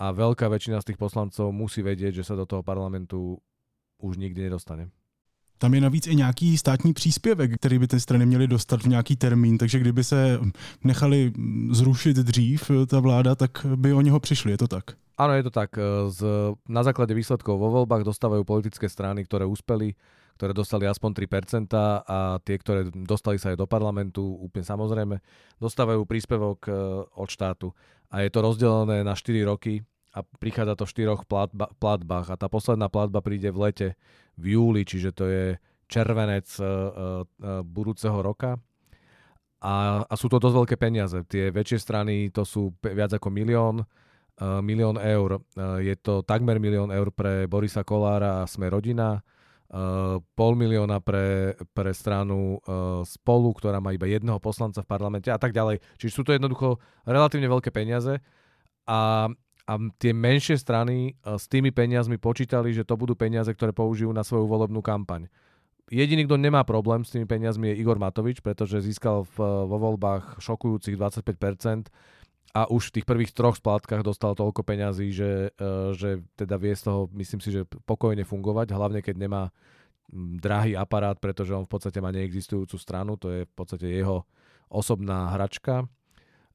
a 0.00 0.10
veľká 0.10 0.48
väčšina 0.48 0.80
z 0.80 0.92
tých 0.92 0.98
poslancov 1.00 1.52
musí 1.54 1.84
vedieť, 1.84 2.20
že 2.22 2.26
sa 2.26 2.34
do 2.34 2.48
toho 2.48 2.64
parlamentu 2.64 3.38
už 4.00 4.16
nikdy 4.16 4.48
nedostane. 4.50 4.90
Tam 5.58 5.74
je 5.74 5.80
navíc 5.80 6.06
i 6.06 6.16
nějaký 6.16 6.58
státní 6.58 6.92
příspěvek, 6.92 7.54
který 7.54 7.78
by 7.78 7.86
ty 7.88 8.00
strany 8.00 8.26
měly 8.26 8.46
dostat 8.48 8.82
v 8.82 8.86
nějaký 8.86 9.16
termín, 9.16 9.58
takže 9.58 9.78
kdyby 9.78 10.04
se 10.04 10.38
nechali 10.84 11.32
zrušit 11.70 12.16
dřív 12.16 12.70
eh, 12.70 12.86
ta 12.86 13.00
vláda, 13.00 13.34
tak 13.34 13.66
by 13.76 13.92
o 13.92 14.00
něho 14.00 14.20
přišli, 14.20 14.50
je 14.50 14.58
to 14.58 14.68
tak? 14.68 14.84
Áno, 15.18 15.32
je 15.32 15.42
to 15.42 15.50
tak. 15.50 15.78
Eh, 15.78 16.10
z, 16.10 16.20
na 16.68 16.82
základe 16.82 17.14
výsledkov 17.14 17.54
vo 17.54 17.70
voľbách 17.70 18.02
dostávajú 18.02 18.42
politické 18.44 18.90
strany, 18.90 19.22
ktoré 19.24 19.46
úspeli, 19.46 19.94
ktoré 20.34 20.50
dostali 20.50 20.84
aspoň 20.90 21.10
3% 21.26 21.70
a 22.04 22.38
tie, 22.42 22.56
ktoré 22.58 22.90
dostali 22.90 23.38
sa 23.38 23.54
aj 23.54 23.58
do 23.62 23.66
parlamentu, 23.70 24.22
úplne 24.22 24.66
samozrejme, 24.66 25.16
dostávajú 25.62 26.02
príspevok 26.04 26.58
eh, 26.66 26.74
od 27.14 27.28
štátu. 27.30 27.70
A 28.10 28.26
je 28.26 28.30
to 28.30 28.42
rozdelené 28.42 29.06
na 29.06 29.14
4 29.14 29.46
roky 29.46 29.82
a 30.14 30.22
prichádza 30.22 30.78
to 30.78 30.86
v 30.86 30.92
štyroch 30.94 31.22
platba, 31.26 31.70
platbách 31.78 32.34
a 32.34 32.38
tá 32.38 32.46
posledná 32.46 32.86
platba 32.86 33.18
príde 33.18 33.50
v 33.50 33.70
lete 33.70 33.88
v 34.38 34.58
júli, 34.58 34.86
čiže 34.86 35.10
to 35.10 35.24
je 35.26 35.44
červenec 35.90 36.46
uh, 36.62 36.66
uh, 37.26 37.62
budúceho 37.66 38.14
roka. 38.22 38.58
A, 39.58 40.04
a 40.06 40.14
sú 40.14 40.30
to 40.30 40.38
dosť 40.38 40.56
veľké 40.60 40.76
peniaze. 40.76 41.18
Tie 41.26 41.48
väčšie 41.48 41.78
strany 41.80 42.28
to 42.28 42.44
sú 42.44 42.76
viac 42.84 43.16
ako 43.16 43.32
milión, 43.32 43.80
milión 44.60 45.00
eur. 45.00 45.40
Je 45.80 45.96
to 46.04 46.20
takmer 46.20 46.60
milión 46.60 46.92
eur 46.92 47.08
pre 47.08 47.48
Borisa 47.48 47.80
Kolára 47.80 48.44
a 48.44 48.50
Sme 48.50 48.68
rodina, 48.68 49.24
pol 50.38 50.52
milióna 50.54 51.02
pre, 51.02 51.58
pre 51.74 51.90
stranu 51.90 52.62
uh, 52.62 53.02
Spolu, 53.02 53.50
ktorá 53.58 53.82
má 53.82 53.90
iba 53.90 54.06
jedného 54.06 54.38
poslanca 54.38 54.84
v 54.84 54.90
parlamente 54.90 55.32
a 55.32 55.40
tak 55.40 55.50
ďalej. 55.50 55.82
Čiže 55.98 56.14
sú 56.14 56.22
to 56.22 56.30
jednoducho 56.30 56.78
relatívne 57.08 57.50
veľké 57.50 57.74
peniaze 57.74 58.22
a 58.86 59.26
a 59.64 59.80
tie 59.96 60.12
menšie 60.12 60.60
strany 60.60 60.96
e, 61.08 61.40
s 61.40 61.48
tými 61.48 61.72
peniazmi 61.72 62.20
počítali, 62.20 62.76
že 62.76 62.84
to 62.84 63.00
budú 63.00 63.16
peniaze, 63.16 63.48
ktoré 63.48 63.72
použijú 63.72 64.12
na 64.12 64.20
svoju 64.20 64.44
volebnú 64.44 64.84
kampaň. 64.84 65.32
Jediný, 65.88 66.24
kto 66.24 66.40
nemá 66.40 66.64
problém 66.64 67.04
s 67.04 67.12
tými 67.12 67.28
peniazmi 67.28 67.72
je 67.72 67.80
Igor 67.80 68.00
Matovič, 68.00 68.40
pretože 68.40 68.80
získal 68.84 69.28
v, 69.36 69.36
vo 69.68 69.76
voľbách 69.76 70.40
šokujúcich 70.40 70.96
25% 70.96 71.92
a 72.54 72.70
už 72.70 72.88
v 72.88 72.94
tých 73.00 73.06
prvých 73.06 73.34
troch 73.34 73.58
splátkach 73.58 74.06
dostal 74.06 74.38
toľko 74.38 74.62
peňazí, 74.62 75.10
že, 75.10 75.50
e, 75.58 75.90
že 75.98 76.22
teda 76.38 76.54
vie 76.54 76.70
z 76.78 76.86
toho, 76.86 77.10
myslím 77.10 77.42
si, 77.42 77.50
že 77.50 77.66
pokojne 77.66 78.22
fungovať, 78.22 78.70
hlavne 78.70 79.02
keď 79.02 79.18
nemá 79.18 79.50
drahý 80.14 80.78
aparát, 80.78 81.18
pretože 81.18 81.50
on 81.50 81.66
v 81.66 81.72
podstate 81.74 81.98
má 81.98 82.14
neexistujúcu 82.14 82.76
stranu, 82.78 83.18
to 83.18 83.34
je 83.34 83.40
v 83.42 83.54
podstate 83.58 83.90
jeho 83.90 84.22
osobná 84.70 85.34
hračka. 85.34 85.90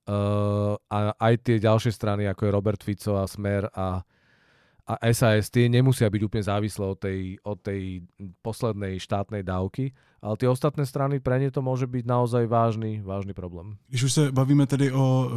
Uh, 0.09 0.73
a 0.89 1.13
aj 1.21 1.33
tie 1.45 1.57
ďalšie 1.61 1.93
strany, 1.93 2.25
ako 2.25 2.47
je 2.47 2.55
Robert 2.55 2.81
Fico 2.81 3.19
a 3.19 3.29
Smer 3.29 3.69
a, 3.69 4.01
a 4.89 4.97
SAS, 5.13 5.53
tie 5.53 5.69
nemusia 5.69 6.09
byť 6.09 6.21
úplne 6.25 6.43
závislé 6.43 6.85
od 6.89 6.97
tej, 6.97 7.37
od 7.45 7.61
tej 7.61 8.01
poslednej 8.41 8.97
štátnej 8.97 9.45
dávky, 9.45 9.93
ale 10.17 10.33
tie 10.41 10.49
ostatné 10.49 10.89
strany, 10.89 11.21
pre 11.21 11.37
ne 11.37 11.53
to 11.53 11.61
môže 11.61 11.85
byť 11.85 12.03
naozaj 12.09 12.49
vážny, 12.49 13.05
vážny 13.05 13.37
problém. 13.37 13.77
Když 13.87 14.03
už 14.03 14.13
se 14.13 14.23
bavíme 14.31 14.65
tedy 14.65 14.91
o 14.91 15.29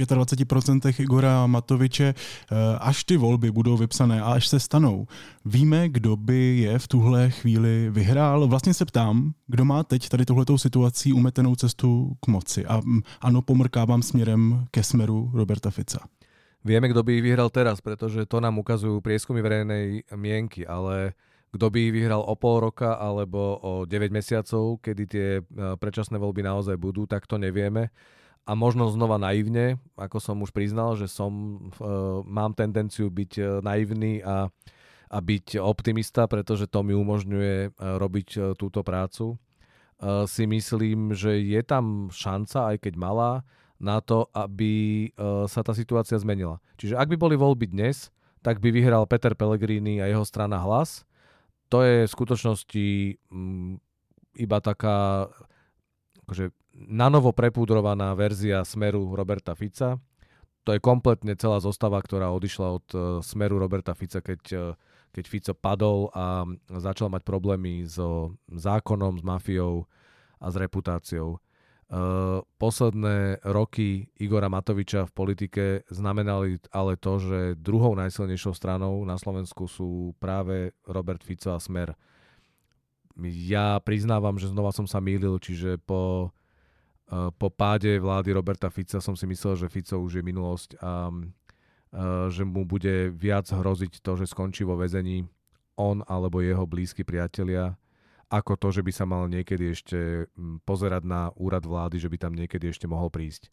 25% 0.00 1.00
Igora 1.00 1.46
Matoviče, 1.46 2.14
eh, 2.14 2.56
až 2.80 3.04
ty 3.04 3.16
volby 3.16 3.50
budou 3.50 3.76
vypsané 3.76 4.22
a 4.22 4.32
až 4.32 4.48
se 4.48 4.60
stanou. 4.60 5.06
Víme, 5.44 5.88
kdo 5.88 6.16
by 6.16 6.58
je 6.58 6.78
v 6.78 6.88
tuhle 6.88 7.30
chvíli 7.30 7.90
vyhrál? 7.90 8.48
Vlastně 8.48 8.74
se 8.74 8.84
ptám, 8.84 9.32
kdo 9.46 9.64
má 9.64 9.84
teď 9.84 10.08
tady 10.08 10.24
tohletou 10.24 10.58
situací 10.58 11.12
umetenou 11.12 11.54
cestu 11.54 12.16
k 12.24 12.26
moci. 12.26 12.66
A 12.66 12.80
mm, 12.80 13.02
ano, 13.20 13.42
pomrkávám 13.42 14.02
směrem 14.02 14.66
ke 14.70 14.82
smeru 14.82 15.30
Roberta 15.34 15.70
Fica. 15.70 15.98
Vieme, 16.60 16.92
kto 16.92 17.00
by 17.00 17.10
ich 17.16 17.24
vyhral 17.24 17.48
teraz, 17.48 17.80
pretože 17.80 18.28
to 18.28 18.36
nám 18.36 18.60
ukazujú 18.60 19.00
prieskumy 19.00 19.40
verejnej 19.40 20.04
mienky, 20.12 20.68
ale 20.68 21.16
kto 21.50 21.66
by 21.72 21.88
ich 21.88 21.94
vyhral 21.96 22.20
o 22.20 22.36
pol 22.36 22.60
roka 22.60 23.00
alebo 23.00 23.56
o 23.64 23.72
9 23.88 24.12
mesiacov, 24.12 24.78
kedy 24.84 25.02
tie 25.08 25.28
eh, 25.40 25.44
predčasné 25.80 26.20
voľby 26.20 26.44
naozaj 26.44 26.76
budú, 26.76 27.08
tak 27.08 27.24
to 27.24 27.40
nevieme 27.40 27.88
a 28.48 28.52
možno 28.56 28.88
znova 28.88 29.20
naivne, 29.20 29.76
ako 29.94 30.18
som 30.18 30.36
už 30.40 30.50
priznal, 30.50 30.96
že 30.96 31.06
som, 31.10 31.30
uh, 31.78 32.24
mám 32.24 32.56
tendenciu 32.56 33.12
byť 33.12 33.32
uh, 33.38 33.46
naivný 33.60 34.24
a, 34.24 34.48
a 35.06 35.18
byť 35.20 35.60
optimista, 35.60 36.24
pretože 36.24 36.66
to 36.66 36.80
mi 36.80 36.96
umožňuje 36.96 37.56
uh, 37.70 38.00
robiť 38.00 38.56
túto 38.56 38.80
prácu. 38.80 39.36
Uh, 40.00 40.24
si 40.24 40.48
myslím, 40.48 41.12
že 41.12 41.36
je 41.36 41.60
tam 41.60 42.08
šanca, 42.08 42.74
aj 42.74 42.76
keď 42.88 42.94
malá, 42.96 43.32
na 43.80 44.04
to, 44.04 44.28
aby 44.36 45.08
uh, 45.16 45.48
sa 45.48 45.64
tá 45.64 45.72
situácia 45.72 46.20
zmenila. 46.20 46.60
Čiže 46.76 47.00
ak 47.00 47.08
by 47.08 47.16
boli 47.16 47.34
voľby 47.34 47.72
dnes, 47.72 48.12
tak 48.44 48.60
by 48.60 48.68
vyhral 48.68 49.08
Peter 49.08 49.32
Pellegrini 49.32 50.04
a 50.04 50.06
jeho 50.06 50.22
strana 50.22 50.60
hlas. 50.60 51.08
To 51.72 51.80
je 51.80 52.04
v 52.04 52.12
skutočnosti 52.12 52.86
um, 53.32 53.80
iba 54.36 54.58
taká 54.60 55.28
akože 56.28 56.52
nanovo 56.76 57.32
prepúdrovaná 57.32 58.12
verzia 58.14 58.62
Smeru 58.62 59.16
Roberta 59.16 59.56
Fica. 59.56 59.96
To 60.68 60.76
je 60.76 60.80
kompletne 60.80 61.32
celá 61.40 61.56
zostava, 61.58 61.98
ktorá 62.04 62.28
odišla 62.36 62.68
od 62.68 62.86
uh, 62.92 63.00
Smeru 63.24 63.56
Roberta 63.56 63.96
Fica, 63.96 64.20
keď, 64.20 64.42
uh, 64.52 64.62
keď 65.10 65.24
Fico 65.24 65.52
padol 65.56 66.12
a 66.12 66.44
začal 66.68 67.08
mať 67.08 67.24
problémy 67.24 67.88
so 67.88 68.36
zákonom, 68.52 69.16
s 69.18 69.24
mafiou 69.24 69.88
a 70.36 70.52
s 70.52 70.56
reputáciou. 70.60 71.40
Uh, 71.90 72.46
posledné 72.54 73.42
roky 73.50 74.06
Igora 74.22 74.46
Matoviča 74.46 75.10
v 75.10 75.16
politike 75.16 75.64
znamenali 75.90 76.62
ale 76.70 76.94
to, 76.94 77.18
že 77.18 77.58
druhou 77.58 77.98
najsilnejšou 77.98 78.54
stranou 78.54 79.02
na 79.02 79.18
Slovensku 79.18 79.66
sú 79.66 80.14
práve 80.22 80.70
Robert 80.86 81.18
Fico 81.26 81.50
a 81.50 81.58
Smer. 81.58 81.98
Ja 83.18 83.82
priznávam, 83.82 84.38
že 84.38 84.54
znova 84.54 84.70
som 84.70 84.86
sa 84.86 85.02
mýlil, 85.02 85.34
čiže 85.42 85.82
po, 85.82 86.30
uh, 87.10 87.34
po 87.34 87.50
páde 87.50 87.98
vlády 87.98 88.38
Roberta 88.38 88.70
Fica 88.70 89.02
som 89.02 89.18
si 89.18 89.26
myslel, 89.26 89.58
že 89.58 89.66
Fico 89.66 89.98
už 89.98 90.22
je 90.22 90.22
minulosť 90.22 90.78
a 90.78 91.10
uh, 91.10 92.30
že 92.30 92.46
mu 92.46 92.70
bude 92.70 93.10
viac 93.10 93.50
hroziť 93.50 93.98
to, 93.98 94.14
že 94.14 94.30
skončí 94.30 94.62
vo 94.62 94.78
väzení 94.78 95.26
on 95.74 96.06
alebo 96.06 96.38
jeho 96.38 96.70
blízki 96.70 97.02
priatelia, 97.02 97.74
ako 98.30 98.54
to, 98.54 98.68
že 98.78 98.86
by 98.86 98.92
sa 98.94 99.04
mal 99.10 99.26
niekedy 99.26 99.74
ešte 99.74 100.30
pozerať 100.62 101.02
na 101.02 101.34
úrad 101.34 101.66
vlády, 101.66 101.98
že 101.98 102.06
by 102.06 102.16
tam 102.16 102.38
niekedy 102.38 102.70
ešte 102.70 102.86
mohol 102.86 103.10
prísť. 103.10 103.50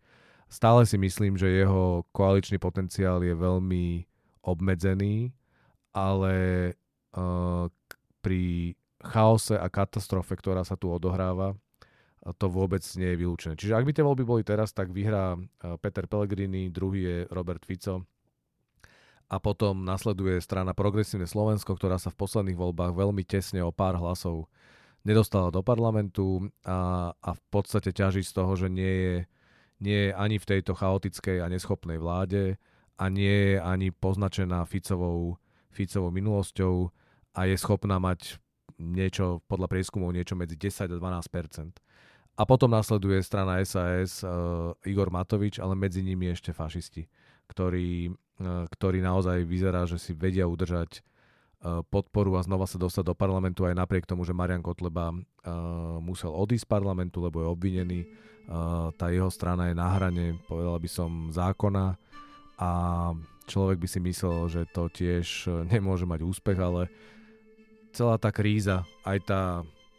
Stále 0.47 0.85
si 0.85 1.01
myslím, 1.01 1.35
že 1.35 1.49
jeho 1.49 2.05
koaličný 2.13 2.61
potenciál 2.61 3.25
je 3.25 3.33
veľmi 3.33 4.05
obmedzený, 4.45 5.33
ale 5.91 6.35
uh, 7.17 7.67
pri 8.21 8.77
chaose 9.01 9.57
a 9.57 9.67
katastrofe, 9.67 10.37
ktorá 10.37 10.61
sa 10.61 10.77
tu 10.77 10.93
odohráva, 10.93 11.57
to 12.37 12.45
vôbec 12.51 12.83
nie 12.99 13.15
je 13.15 13.19
vylúčené. 13.23 13.53
Čiže 13.55 13.75
ak 13.75 13.85
by 13.87 13.91
tie 13.95 14.03
voľby 14.03 14.23
boli 14.27 14.43
teraz, 14.43 14.75
tak 14.75 14.91
vyhrá 14.91 15.39
Peter 15.79 16.05
Pellegrini, 16.11 16.67
druhý 16.67 17.01
je 17.01 17.17
Robert 17.31 17.63
Fico 17.63 18.03
a 19.27 19.35
potom 19.43 19.83
nasleduje 19.83 20.39
strana 20.39 20.71
Progresívne 20.71 21.27
Slovensko, 21.27 21.75
ktorá 21.75 21.99
sa 21.99 22.07
v 22.11 22.19
posledných 22.19 22.55
voľbách 22.55 22.95
veľmi 22.95 23.27
tesne 23.27 23.59
o 23.59 23.75
pár 23.75 23.99
hlasov 23.99 24.47
nedostala 25.03 25.51
do 25.51 25.63
parlamentu 25.63 26.47
a, 26.67 27.11
a 27.15 27.29
v 27.35 27.41
podstate 27.51 27.91
ťaží 27.95 28.23
z 28.23 28.31
toho, 28.35 28.55
že 28.55 28.67
nie 28.67 28.95
je, 29.03 29.15
nie 29.83 29.99
je 30.07 30.11
ani 30.15 30.35
v 30.39 30.47
tejto 30.47 30.75
chaotickej 30.75 31.43
a 31.43 31.51
neschopnej 31.51 31.99
vláde 31.99 32.59
a 32.97 33.05
nie 33.07 33.55
je 33.55 33.57
ani 33.61 33.91
poznačená 33.93 34.67
Ficovou, 34.67 35.39
Ficovou 35.71 36.11
minulosťou 36.11 36.91
a 37.37 37.45
je 37.45 37.55
schopná 37.55 38.01
mať 38.01 38.41
niečo, 38.81 39.41
podľa 39.45 39.67
prieskumov, 39.69 40.13
niečo 40.13 40.37
medzi 40.37 40.57
10 40.57 40.91
a 40.91 40.97
12% 40.97 41.77
A 42.37 42.41
potom 42.45 42.69
nasleduje 42.69 43.21
strana 43.25 43.61
SAS 43.65 44.21
uh, 44.21 44.73
eh, 44.85 44.91
Igor 44.93 45.09
Matovič, 45.09 45.57
ale 45.61 45.73
medzi 45.73 46.05
nimi 46.05 46.29
ešte 46.29 46.53
fašisti, 46.53 47.09
ktorí, 47.49 48.13
ktorí 48.45 49.01
naozaj 49.01 49.49
vyzerá, 49.49 49.89
že 49.89 49.97
si 49.97 50.13
vedia 50.13 50.45
udržať 50.45 51.01
uh, 51.01 51.81
podporu 51.89 52.37
a 52.37 52.45
znova 52.45 52.69
sa 52.69 52.77
dostať 52.77 53.03
do 53.09 53.15
parlamentu 53.17 53.65
aj 53.65 53.73
napriek 53.73 54.05
tomu, 54.05 54.21
že 54.21 54.37
Marian 54.37 54.61
Kotleba 54.61 55.09
uh, 55.09 55.17
musel 55.97 56.29
odísť 56.29 56.69
z 56.69 56.71
parlamentu, 56.71 57.17
lebo 57.25 57.41
je 57.41 57.47
obvinený. 57.49 57.99
Uh, 58.47 58.93
tá 58.95 59.09
jeho 59.09 59.33
strana 59.33 59.73
je 59.73 59.75
na 59.75 59.89
hrane, 59.89 60.37
povedal 60.45 60.77
by 60.77 60.89
som, 60.89 61.33
zákona 61.33 61.97
a 62.61 62.69
človek 63.49 63.77
by 63.81 63.87
si 63.89 63.99
myslel, 64.05 64.37
že 64.49 64.61
to 64.69 64.89
tiež 64.89 65.49
nemôže 65.73 66.05
mať 66.05 66.19
úspech, 66.21 66.57
ale 66.61 66.89
celá 67.93 68.21
tá 68.21 68.29
kríza, 68.29 68.85
aj 69.01 69.17
tá 69.25 69.41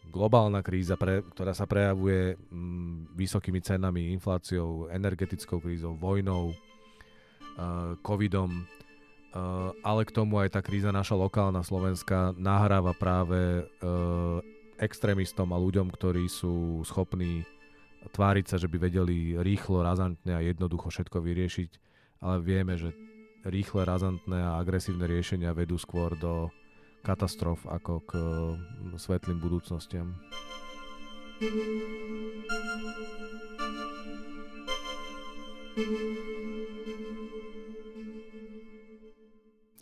globálna 0.09 0.64
kríza, 0.64 0.96
pre, 0.96 1.20
ktorá 1.35 1.53
sa 1.53 1.68
prejavuje 1.68 2.38
mm, 2.38 3.12
vysokými 3.18 3.61
cenami, 3.61 4.14
infláciou, 4.16 4.88
energetickou 4.88 5.61
krízou, 5.61 5.98
vojnou, 5.98 6.57
covidom, 8.07 8.62
uh, 9.35 9.75
ale 9.83 10.07
k 10.07 10.14
tomu 10.14 10.38
aj 10.38 10.55
tá 10.55 10.61
kríza 10.62 10.94
naša 10.94 11.18
lokálna 11.18 11.66
Slovenska 11.66 12.33
nahráva 12.38 12.94
práve 12.94 13.66
uh, 13.83 14.38
extrémistom 14.79 15.51
a 15.51 15.59
ľuďom, 15.59 15.90
ktorí 15.90 16.31
sú 16.31 16.87
schopní 16.87 17.42
tváriť 18.14 18.47
sa, 18.47 18.57
že 18.57 18.71
by 18.71 18.79
vedeli 18.79 19.35
rýchlo, 19.35 19.83
razantne 19.83 20.38
a 20.38 20.40
jednoducho 20.40 20.88
všetko 20.88 21.18
vyriešiť, 21.18 21.71
ale 22.23 22.37
vieme, 22.40 22.79
že 22.79 22.94
rýchle, 23.42 23.83
razantné 23.83 24.38
a 24.38 24.59
agresívne 24.59 25.07
riešenia 25.11 25.51
vedú 25.55 25.79
skôr 25.79 26.14
do 26.18 26.51
katastrof 27.03 27.62
ako 27.66 28.03
k 28.07 28.12
mm, 28.14 28.99
svetlým 28.99 29.38
budúcnostiam. 29.38 30.14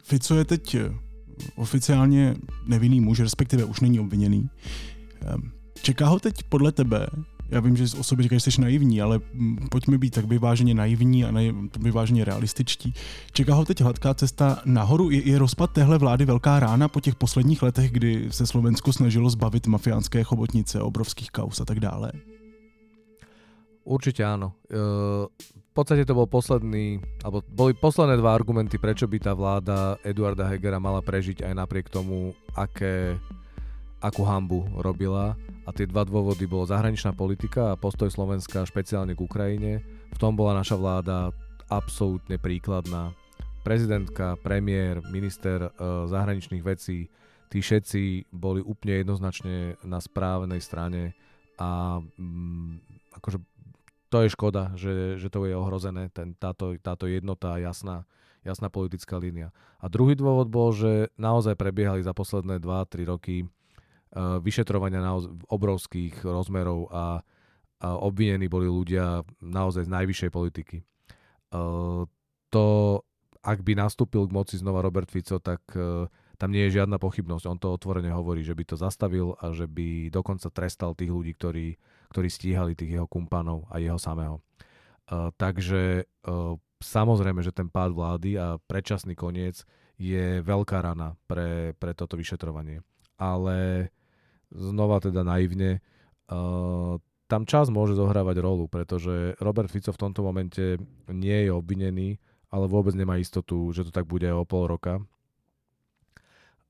Fico 0.07 0.35
je 0.35 0.45
teď 0.45 0.75
eh, 0.75 0.95
oficiálně 1.57 2.37
nevinný 2.67 3.01
muž, 3.01 3.21
respektive 3.21 3.65
už 3.65 3.81
není 3.81 4.01
obviněný. 4.01 4.51
Ehm, 5.21 5.53
čeká 5.83 6.09
ho 6.09 6.21
teď 6.21 6.43
podle 6.43 6.73
tebe 6.73 7.07
já 7.49 7.61
vím, 7.61 7.77
že 7.77 7.85
o 7.99 8.05
sobě 8.05 8.23
říkáš, 8.23 8.45
že 8.45 8.51
jsi 8.51 8.61
naivní, 8.61 9.03
ale 9.03 9.21
mm, 9.33 9.69
pojďme 9.71 9.99
být 9.99 10.11
tak 10.11 10.25
vyváženě 10.25 10.75
naivní 10.75 11.25
a 11.25 11.33
vyváženě 11.81 12.25
realističtí. 12.25 12.95
Čeká 13.33 13.55
ho 13.55 13.65
teď 13.65 13.81
hladká 13.81 14.15
cesta 14.15 14.63
nahoru? 14.65 15.11
Je, 15.11 15.29
je 15.29 15.39
rozpad 15.39 15.73
téhle 15.73 15.99
vlády 15.99 16.25
velká 16.25 16.61
rána 16.61 16.89
po 16.89 17.01
těch 17.01 17.15
posledních 17.15 17.63
letech, 17.63 17.91
kdy 17.91 18.27
se 18.31 18.47
Slovensko 18.47 18.93
snažilo 18.93 19.31
zbavit 19.31 19.67
mafiánské 19.67 20.23
chobotnice, 20.23 20.81
obrovských 20.81 21.31
kaus 21.31 21.61
a 21.61 21.65
tak 21.65 21.81
dále? 21.81 22.13
Určite 23.87 24.27
áno. 24.27 24.51
E, 24.67 24.75
v 25.39 25.66
podstate 25.77 26.09
to 26.09 26.17
bol 26.17 26.25
posledný, 26.25 27.05
alebo 27.21 27.45
boli 27.53 27.77
posledné 27.77 28.17
dva 28.17 28.33
argumenty, 28.33 28.81
prečo 28.81 29.05
by 29.05 29.21
tá 29.21 29.37
vláda 29.37 30.01
Eduarda 30.01 30.49
Hegera 30.49 30.81
mala 30.81 31.05
prežiť 31.05 31.45
aj 31.45 31.53
napriek 31.53 31.93
tomu, 31.93 32.33
aké, 32.57 33.21
akú 34.01 34.25
hambu 34.25 34.65
robila. 34.81 35.37
A 35.69 35.75
tie 35.77 35.85
dva 35.85 36.09
dôvody 36.09 36.49
bolo 36.49 36.65
zahraničná 36.65 37.13
politika 37.13 37.75
a 37.75 37.79
postoj 37.79 38.09
Slovenska 38.09 38.65
špeciálne 38.65 39.13
k 39.13 39.21
Ukrajine. 39.21 39.85
V 40.17 40.19
tom 40.19 40.33
bola 40.33 40.57
naša 40.57 40.81
vláda 40.81 41.37
absolútne 41.69 42.41
príkladná. 42.41 43.13
Prezidentka, 43.61 44.39
premiér, 44.41 45.03
minister 45.11 45.69
e, 45.69 45.71
zahraničných 46.07 46.63
vecí, 46.63 47.11
tí 47.51 47.59
všetci 47.59 48.31
boli 48.31 48.63
úplne 48.63 49.03
jednoznačne 49.03 49.77
na 49.83 49.99
správnej 49.99 50.63
strane 50.63 51.19
a 51.59 51.99
mm, 51.99 52.79
akože 53.19 53.56
to 54.17 54.25
je 54.25 54.33
škoda, 54.33 54.73
že, 54.81 55.21
že 55.21 55.29
to 55.29 55.45
je 55.45 55.53
ohrozené, 55.53 56.09
ten, 56.09 56.33
táto, 56.33 56.73
táto 56.81 57.05
jednota, 57.05 57.61
jasná, 57.61 58.09
jasná 58.41 58.73
politická 58.73 59.21
línia. 59.21 59.53
A 59.77 59.93
druhý 59.93 60.17
dôvod 60.17 60.49
bol, 60.49 60.73
že 60.73 61.13
naozaj 61.21 61.53
prebiehali 61.53 62.01
za 62.01 62.17
posledné 62.17 62.57
2-3 62.65 63.13
roky 63.13 63.45
uh, 63.45 64.41
vyšetrovania 64.41 65.05
naoz- 65.05 65.29
obrovských 65.53 66.25
rozmerov 66.25 66.89
a, 66.89 67.21
a 67.85 67.89
obvinení 68.01 68.49
boli 68.49 68.73
ľudia 68.73 69.21
naozaj 69.45 69.85
z 69.85 69.93
najvyššej 69.93 70.31
politiky. 70.33 70.81
Uh, 71.53 72.09
to, 72.49 73.05
ak 73.45 73.61
by 73.61 73.77
nastúpil 73.77 74.25
k 74.25 74.33
moci 74.33 74.57
znova 74.57 74.81
Robert 74.81 75.13
Fico, 75.13 75.37
tak 75.45 75.61
uh, 75.77 76.09
tam 76.41 76.57
nie 76.57 76.65
je 76.73 76.81
žiadna 76.81 76.97
pochybnosť. 76.97 77.45
On 77.53 77.61
to 77.61 77.69
otvorene 77.69 78.17
hovorí, 78.17 78.41
že 78.41 78.57
by 78.57 78.65
to 78.65 78.81
zastavil 78.81 79.37
a 79.45 79.53
že 79.53 79.69
by 79.69 80.09
dokonca 80.09 80.49
trestal 80.49 80.97
tých 80.97 81.13
ľudí, 81.13 81.37
ktorí 81.37 81.77
ktorí 82.17 82.33
stíhali 82.33 82.73
tých 82.73 82.97
jeho 82.97 83.05
kumpanov 83.05 83.69
a 83.69 83.77
jeho 83.77 84.01
samého. 84.01 84.41
Uh, 85.05 85.29
takže 85.37 86.09
uh, 86.25 86.57
samozrejme, 86.81 87.45
že 87.45 87.53
ten 87.53 87.69
pád 87.69 87.93
vlády 87.93 88.41
a 88.41 88.57
predčasný 88.57 89.13
koniec 89.13 89.69
je 90.01 90.41
veľká 90.41 90.81
rana 90.81 91.21
pre, 91.29 91.77
pre 91.77 91.93
toto 91.93 92.17
vyšetrovanie. 92.17 92.81
Ale 93.21 93.93
znova 94.49 95.05
teda 95.05 95.29
naivne, 95.29 95.85
uh, 96.33 96.97
tam 97.29 97.45
čas 97.45 97.69
môže 97.69 97.93
zohrávať 97.93 98.41
rolu, 98.41 98.65
pretože 98.65 99.37
Robert 99.37 99.69
Fico 99.69 99.93
v 99.93 100.01
tomto 100.01 100.25
momente 100.25 100.81
nie 101.13 101.45
je 101.45 101.53
obvinený, 101.53 102.17
ale 102.49 102.65
vôbec 102.65 102.97
nemá 102.97 103.21
istotu, 103.21 103.77
že 103.77 103.85
to 103.85 103.93
tak 103.93 104.09
bude 104.09 104.25
o 104.33 104.49
pol 104.49 104.65
roka. 104.65 105.05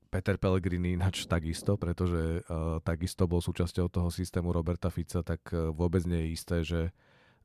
Peter 0.07 0.39
Pellegrini 0.39 0.95
ináč 0.95 1.27
takisto, 1.27 1.75
pretože 1.75 2.41
uh, 2.47 2.79
takisto 2.81 3.27
bol 3.27 3.43
súčasťou 3.43 3.91
toho 3.91 4.09
systému 4.09 4.55
Roberta 4.55 4.87
Fica, 4.87 5.21
tak 5.21 5.43
uh, 5.51 5.69
vôbec 5.75 6.03
nie 6.07 6.27
je 6.27 6.33
isté, 6.33 6.57
že 6.63 6.81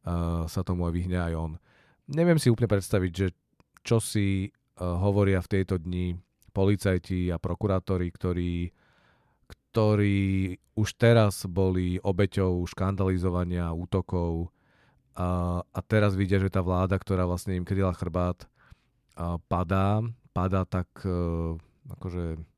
uh, 0.07 0.47
sa 0.47 0.63
tomu 0.63 0.87
aj 0.87 0.93
vyhne 0.95 1.19
aj 1.19 1.35
on. 1.35 1.53
Neviem 2.11 2.39
si 2.39 2.51
úplne 2.51 2.71
predstaviť, 2.71 3.13
že 3.13 3.27
čo 3.83 3.99
si 3.99 4.49
uh, 4.49 4.99
hovoria 5.03 5.43
v 5.43 5.51
tejto 5.59 5.83
dni 5.83 6.15
policajti 6.55 7.33
a 7.33 7.41
prokurátori, 7.43 8.09
ktorí, 8.13 8.71
ktorí 9.51 10.21
už 10.77 10.89
teraz 11.01 11.49
boli 11.49 11.99
obeťou 11.99 12.63
škandalizovania, 12.69 13.73
útokov 13.73 14.53
a, 15.17 15.61
a 15.61 15.81
teraz 15.85 16.15
vidia, 16.17 16.41
že 16.41 16.53
tá 16.53 16.65
vláda, 16.65 16.97
ktorá 16.97 17.25
vlastne 17.29 17.57
im 17.57 17.67
kryla 17.67 17.93
chrbát, 17.93 18.47
uh, 19.19 19.37
padá, 19.51 20.01
padá 20.33 20.65
tak 20.65 20.89
uh, 21.05 21.57
akože 21.91 22.52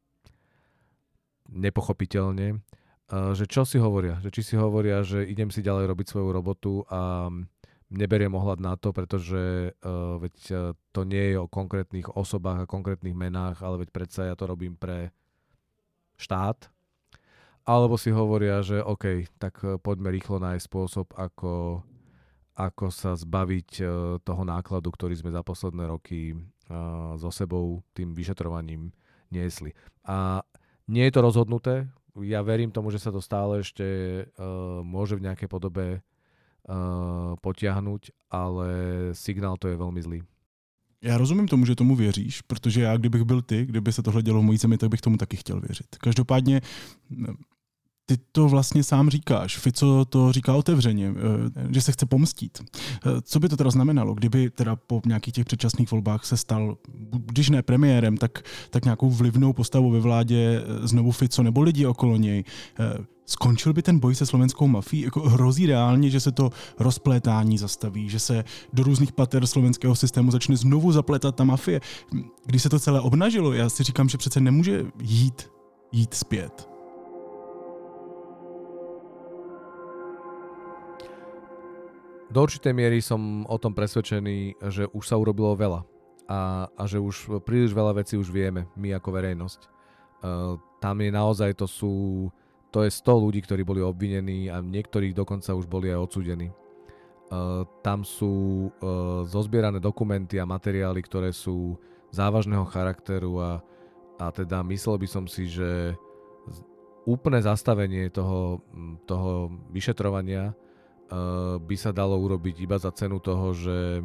nepochopiteľne, 1.55 2.59
že 3.11 3.45
čo 3.47 3.63
si 3.63 3.79
hovoria, 3.79 4.19
že 4.19 4.35
či 4.35 4.43
si 4.43 4.55
hovoria, 4.59 5.05
že 5.07 5.23
idem 5.23 5.53
si 5.53 5.63
ďalej 5.63 5.87
robiť 5.93 6.07
svoju 6.09 6.29
robotu 6.35 6.83
a 6.89 7.31
neberiem 7.95 8.33
ohľad 8.35 8.59
na 8.59 8.75
to, 8.75 8.91
pretože 8.91 9.71
uh, 9.71 10.19
veď 10.19 10.37
uh, 10.51 10.59
to 10.91 11.07
nie 11.07 11.35
je 11.35 11.37
o 11.39 11.51
konkrétnych 11.51 12.11
osobách 12.11 12.65
a 12.65 12.71
konkrétnych 12.71 13.15
menách, 13.15 13.63
ale 13.63 13.87
veď 13.87 13.89
predsa 13.95 14.21
ja 14.27 14.35
to 14.35 14.51
robím 14.51 14.75
pre 14.75 15.15
štát. 16.19 16.69
Alebo 17.65 17.97
si 17.97 18.13
hovoria, 18.13 18.61
že 18.61 18.85
OK, 18.85 19.25
tak 19.41 19.57
poďme 19.81 20.13
rýchlo 20.13 20.37
nájsť 20.37 20.69
spôsob, 20.69 21.17
ako, 21.17 21.81
ako 22.61 22.87
sa 22.93 23.17
zbaviť 23.17 23.71
uh, 23.81 23.89
toho 24.21 24.43
nákladu, 24.45 24.93
ktorý 24.93 25.17
sme 25.17 25.33
za 25.33 25.41
posledné 25.41 25.89
roky 25.89 26.37
uh, 26.37 27.17
so 27.17 27.33
sebou 27.33 27.81
tým 27.97 28.13
vyšetrovaním 28.13 28.93
niesli. 29.33 29.73
A 30.05 30.45
nie 30.89 31.05
je 31.05 31.13
to 31.13 31.21
rozhodnuté. 31.21 31.89
Ja 32.15 32.47
verím 32.47 32.71
tomu, 32.71 32.95
že 32.95 33.03
sa 33.03 33.11
to 33.11 33.19
stále 33.19 33.67
ešte 33.67 33.85
uh, 34.39 34.85
môže 34.87 35.19
v 35.19 35.27
nejakej 35.27 35.49
podobe 35.51 35.99
uh, 35.99 37.35
potiahnuť, 37.43 38.15
ale 38.31 38.69
signál 39.19 39.59
to 39.59 39.67
je 39.69 39.77
veľmi 39.77 40.01
zlý. 40.03 40.21
Já 41.05 41.19
rozumím 41.19 41.49
tomu, 41.49 41.67
že 41.67 41.75
tomu 41.75 41.97
věříš, 41.97 42.41
protože 42.43 42.81
já, 42.81 42.97
kdybych 42.97 43.23
byl 43.23 43.43
ty, 43.43 43.67
kdyby 43.67 43.93
se 43.93 44.03
tohle 44.03 44.23
dělo 44.23 44.41
v 44.41 44.45
mojí 44.45 44.59
zemi, 44.59 44.79
tak 44.79 44.91
bych 44.91 45.01
tomu 45.01 45.17
taky 45.17 45.37
chtěl 45.37 45.61
věřit. 45.61 45.87
Každopádně 46.01 46.61
ty 48.07 48.17
to 48.33 48.49
vlastně 48.49 48.85
sám 48.85 49.11
říkáš. 49.11 49.59
Fico 49.59 50.05
to 50.05 50.33
říká 50.33 50.55
otevřeně, 50.55 51.09
eh, 51.09 51.75
že 51.75 51.81
se 51.81 51.93
chce 51.93 52.07
pomstít. 52.07 52.59
Eh, 52.63 53.21
co 53.23 53.41
by 53.41 53.49
to 53.49 53.57
teda 53.57 53.71
znamenalo, 53.71 54.15
kdyby 54.15 54.51
teda 54.51 54.77
po 54.77 55.03
nějakých 55.07 55.35
těch 55.35 55.45
předčasných 55.45 55.91
volbách 55.91 56.25
se 56.25 56.37
stal, 56.37 56.77
když 57.19 57.51
ne 57.51 57.63
premiérem, 57.63 58.17
tak, 58.17 58.43
tak 58.71 58.85
nějakou 58.85 59.11
vlivnou 59.11 59.53
postavou 59.53 59.91
ve 59.91 60.01
vládě 60.01 60.63
eh, 60.63 60.89
znovu 60.89 61.11
Fico 61.11 61.43
nebo 61.43 61.63
lidi 61.63 61.87
okolo 61.87 62.17
něj? 62.17 62.45
Skončil 63.27 63.73
by 63.73 63.83
ten 63.83 63.99
boj 63.99 64.15
se 64.15 64.27
slovenskou 64.27 64.67
mafií? 64.67 65.01
Jako 65.01 65.21
hrozí 65.21 65.67
reálně, 65.67 66.11
že 66.11 66.21
se 66.21 66.33
to 66.33 66.51
rozplétání 66.79 67.59
zastaví, 67.59 68.09
že 68.09 68.19
se 68.19 68.45
do 68.73 68.83
různých 68.83 69.13
pater 69.13 69.47
slovenského 69.47 69.95
systému 69.95 70.31
začne 70.31 70.57
znovu 70.57 70.93
zapletat 70.93 71.37
ta 71.37 71.45
mafie. 71.45 71.81
Když 72.47 72.63
se 72.63 72.69
to 72.69 72.79
celé 72.79 73.01
obnažilo, 73.01 73.53
já 73.53 73.69
si 73.69 73.83
říkám, 73.83 74.09
že 74.09 74.19
přece 74.19 74.41
nemůže 74.41 74.85
jít, 75.01 75.51
jít 75.93 76.15
zpět. 76.15 76.69
Do 82.31 82.43
určitej 82.43 82.73
miery 82.75 82.99
som 82.99 83.47
o 83.47 83.57
tom 83.63 83.79
presvedčený, 83.79 84.59
že 84.67 84.91
už 84.91 85.07
sa 85.07 85.15
urobilo 85.15 85.55
veľa 85.55 85.94
a, 86.29 86.69
a 86.73 86.83
že 86.89 87.01
už 87.01 87.43
príliš 87.45 87.77
veľa 87.77 88.01
vecí 88.01 88.17
už 88.17 88.33
vieme, 88.33 88.69
my 88.77 88.97
ako 88.97 89.09
verejnosť. 89.13 89.61
Uh, 90.25 90.57
tam 90.81 91.01
je 91.05 91.11
naozaj, 91.13 91.51
to 91.57 91.69
sú, 91.69 91.93
to 92.73 92.85
je 92.85 92.91
100 92.91 93.25
ľudí, 93.25 93.41
ktorí 93.45 93.63
boli 93.65 93.85
obvinení 93.85 94.49
a 94.49 94.65
niektorí 94.65 95.13
dokonca 95.13 95.53
už 95.53 95.69
boli 95.69 95.93
aj 95.93 96.01
odsúdení. 96.01 96.49
Uh, 97.29 97.69
tam 97.85 98.05
sú 98.05 98.69
uh, 98.69 99.25
zozbierané 99.29 99.81
dokumenty 99.81 100.41
a 100.41 100.49
materiály, 100.49 101.05
ktoré 101.05 101.33
sú 101.33 101.77
závažného 102.15 102.65
charakteru 102.69 103.41
a, 103.43 103.53
a 104.21 104.33
teda 104.33 104.65
myslel 104.71 104.97
by 105.01 105.09
som 105.09 105.25
si, 105.29 105.51
že 105.51 105.93
úplné 107.05 107.45
zastavenie 107.45 108.09
toho, 108.09 108.65
toho 109.05 109.53
vyšetrovania 109.69 110.57
Eh, 111.05 111.57
by 111.61 111.77
sa 111.77 111.93
dalo 111.93 112.17
urobiť 112.17 112.65
iba 112.65 112.81
za 112.81 112.89
cenu 112.91 113.21
toho, 113.21 113.53
že, 113.53 114.01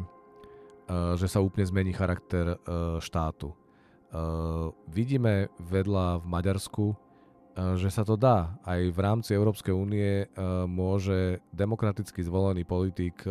že 0.90 1.26
sa 1.30 1.38
úplne 1.38 1.66
zmení 1.66 1.92
charakter 1.94 2.54
eh, 2.54 2.98
štátu. 2.98 3.54
Vidíme 4.90 5.54
vedľa 5.62 6.18
v 6.18 6.26
Maďarsku, 6.26 6.98
že 7.78 7.94
sa 7.94 8.02
to 8.02 8.18
dá. 8.18 8.58
Aj 8.66 8.82
v 8.82 8.98
rámci 8.98 9.38
Európskej 9.38 9.70
únie 9.70 10.26
môže 10.66 11.38
demokraticky 11.54 12.18
zvolený 12.26 12.66
politik 12.66 13.22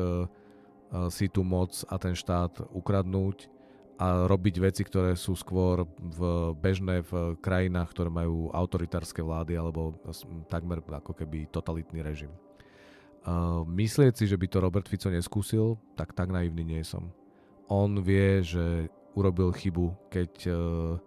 si 1.12 1.28
tú 1.28 1.44
moc 1.44 1.84
a 1.84 2.00
ten 2.00 2.16
štát 2.16 2.64
ukradnúť 2.72 3.52
a 4.00 4.24
robiť 4.32 4.56
veci, 4.64 4.88
ktoré 4.88 5.20
sú 5.20 5.36
skôr 5.36 5.84
v 6.00 6.20
bežné 6.56 7.04
v 7.04 7.36
krajinách, 7.44 7.92
ktoré 7.92 8.08
majú 8.08 8.48
autoritárske 8.56 9.20
vlády 9.20 9.60
alebo 9.60 10.00
takmer 10.48 10.80
ako 10.80 11.12
keby 11.12 11.52
totalitný 11.52 12.00
režim. 12.00 12.32
Uh, 13.28 13.68
myslieť 13.68 14.16
si, 14.16 14.26
že 14.32 14.40
by 14.40 14.48
to 14.48 14.64
Robert 14.64 14.88
Fico 14.88 15.12
neskúsil, 15.12 15.76
tak 16.00 16.16
tak 16.16 16.32
naivný 16.32 16.64
nie 16.64 16.80
som. 16.88 17.12
On 17.70 17.90
vie, 18.02 18.42
že 18.42 18.90
urobil 19.14 19.54
chybu, 19.54 20.10
keď, 20.10 20.34
uh, 20.50 20.98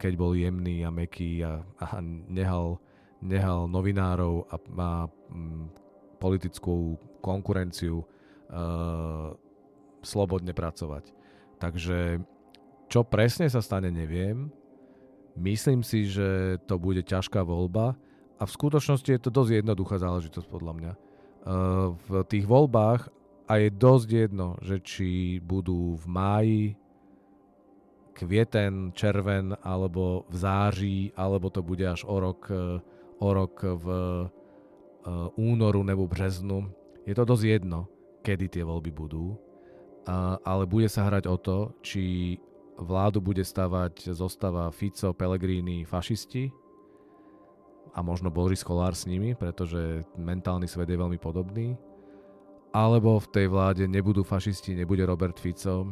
keď 0.00 0.12
bol 0.16 0.32
jemný 0.32 0.84
a 0.84 0.90
meký 0.90 1.44
a, 1.44 1.60
a 1.84 2.00
nehal, 2.28 2.80
nehal 3.20 3.68
novinárov 3.68 4.48
a 4.48 4.56
má 4.72 4.92
um, 5.28 5.68
politickú 6.16 6.96
konkurenciu 7.20 8.02
uh, 8.02 9.36
slobodne 10.00 10.56
pracovať. 10.56 11.12
Takže 11.60 12.22
čo 12.88 13.04
presne 13.04 13.50
sa 13.52 13.60
stane, 13.60 13.92
neviem. 13.92 14.48
Myslím 15.36 15.84
si, 15.84 16.08
že 16.08 16.58
to 16.64 16.80
bude 16.80 17.04
ťažká 17.04 17.44
voľba 17.44 17.94
a 18.38 18.42
v 18.46 18.54
skutočnosti 18.54 19.06
je 19.06 19.20
to 19.20 19.30
dosť 19.30 19.62
jednoduchá 19.62 19.98
záležitosť 20.02 20.48
podľa 20.50 20.72
mňa 20.74 20.92
v 21.94 22.10
tých 22.26 22.44
voľbách 22.44 23.08
a 23.48 23.52
je 23.56 23.68
dosť 23.72 24.08
jedno, 24.12 24.60
že 24.60 24.76
či 24.84 25.40
budú 25.40 25.96
v 25.96 26.06
máji, 26.06 26.62
kvieten, 28.12 28.92
červen, 28.92 29.56
alebo 29.62 30.28
v 30.28 30.36
září, 30.36 30.98
alebo 31.16 31.48
to 31.48 31.62
bude 31.62 31.86
až 31.86 32.04
o 32.04 32.18
rok, 32.20 32.50
o 33.18 33.28
rok 33.30 33.62
v 33.62 33.86
únoru 35.38 35.80
nebo 35.80 36.04
březnu. 36.04 36.68
Je 37.06 37.14
to 37.14 37.24
dosť 37.24 37.44
jedno, 37.46 37.88
kedy 38.20 38.52
tie 38.52 38.66
voľby 38.66 38.90
budú, 38.92 39.38
ale 40.44 40.68
bude 40.68 40.90
sa 40.90 41.08
hrať 41.08 41.24
o 41.30 41.36
to, 41.38 41.58
či 41.80 42.36
vládu 42.76 43.22
bude 43.22 43.40
stavať 43.46 44.12
zostava 44.12 44.68
Fico, 44.74 45.14
Pellegrini, 45.16 45.88
fašisti 45.88 46.52
a 47.94 48.02
možno 48.04 48.28
Boris 48.34 48.60
Kolár 48.66 48.92
s 48.92 49.08
nimi, 49.08 49.38
pretože 49.38 50.04
mentálny 50.18 50.68
svet 50.68 50.90
je 50.90 51.00
veľmi 51.00 51.16
podobný. 51.22 51.78
Alebo 52.68 53.16
v 53.16 53.28
tej 53.32 53.46
vláde 53.48 53.84
nebudú 53.88 54.20
fašisti, 54.22 54.76
nebude 54.76 55.00
Robert 55.08 55.40
Fico 55.40 55.88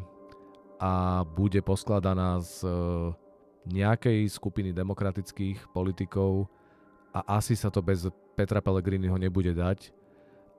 a 0.77 1.25
bude 1.25 1.65
poskladaná 1.65 2.37
z 2.45 2.69
e, 2.69 2.73
nejakej 3.73 4.29
skupiny 4.29 4.77
demokratických 4.77 5.73
politikov 5.73 6.53
a 7.17 7.41
asi 7.41 7.57
sa 7.57 7.73
to 7.73 7.81
bez 7.81 8.05
Petra 8.37 8.61
Pellegriniho 8.61 9.17
nebude 9.17 9.57
dať 9.57 9.89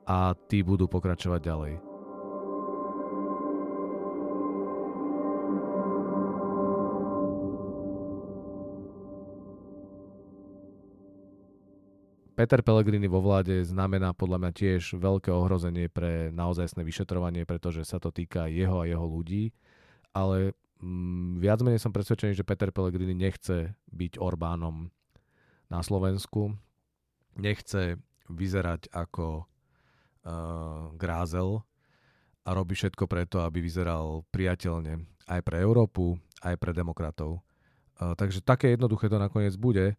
a 0.10 0.34
tí 0.49 0.65
budú 0.65 0.89
pokračovať 0.89 1.41
ďalej. 1.45 1.97
Peter 12.38 12.62
Pellegrini 12.62 13.10
vo 13.10 13.17
vláde 13.17 13.65
znamená 13.65 14.13
podľa 14.13 14.38
mňa 14.38 14.52
tiež 14.54 14.93
veľké 15.02 15.34
ohrozenie 15.34 15.89
pre 15.89 16.30
naozajstné 16.30 16.86
vyšetrovanie, 16.86 17.50
pretože 17.50 17.82
sa 17.82 17.97
to 17.97 18.13
týka 18.13 18.45
jeho 18.45 18.78
a 18.78 18.86
jeho 18.86 19.02
ľudí, 19.02 19.50
ale 20.13 20.54
mm, 20.78 21.41
viac 21.41 21.65
menej 21.65 21.82
som 21.82 21.89
presvedčený, 21.89 22.38
že 22.38 22.45
Peter 22.45 22.69
Pellegrini 22.69 23.17
nechce 23.17 23.73
byť 23.89 24.21
Orbánom 24.21 24.93
na 25.65 25.82
Slovensku, 25.82 26.54
nechce 27.41 27.97
vyzerať 28.30 28.93
ako 28.93 29.41
uh, 29.41 30.93
grázel 30.93 31.65
a 32.45 32.54
robí 32.54 32.78
všetko 32.78 33.10
preto, 33.10 33.41
aby 33.41 33.65
vyzeral 33.65 34.21
priateľne 34.30 35.10
aj 35.26 35.41
pre 35.41 35.58
Európu, 35.65 36.21
aj 36.45 36.54
pre 36.62 36.69
demokratov. 36.69 37.41
Uh, 37.97 38.13
takže 38.13 38.45
také 38.45 38.78
jednoduché 38.78 39.10
to 39.10 39.17
nakoniec 39.17 39.58
bude. 39.58 39.97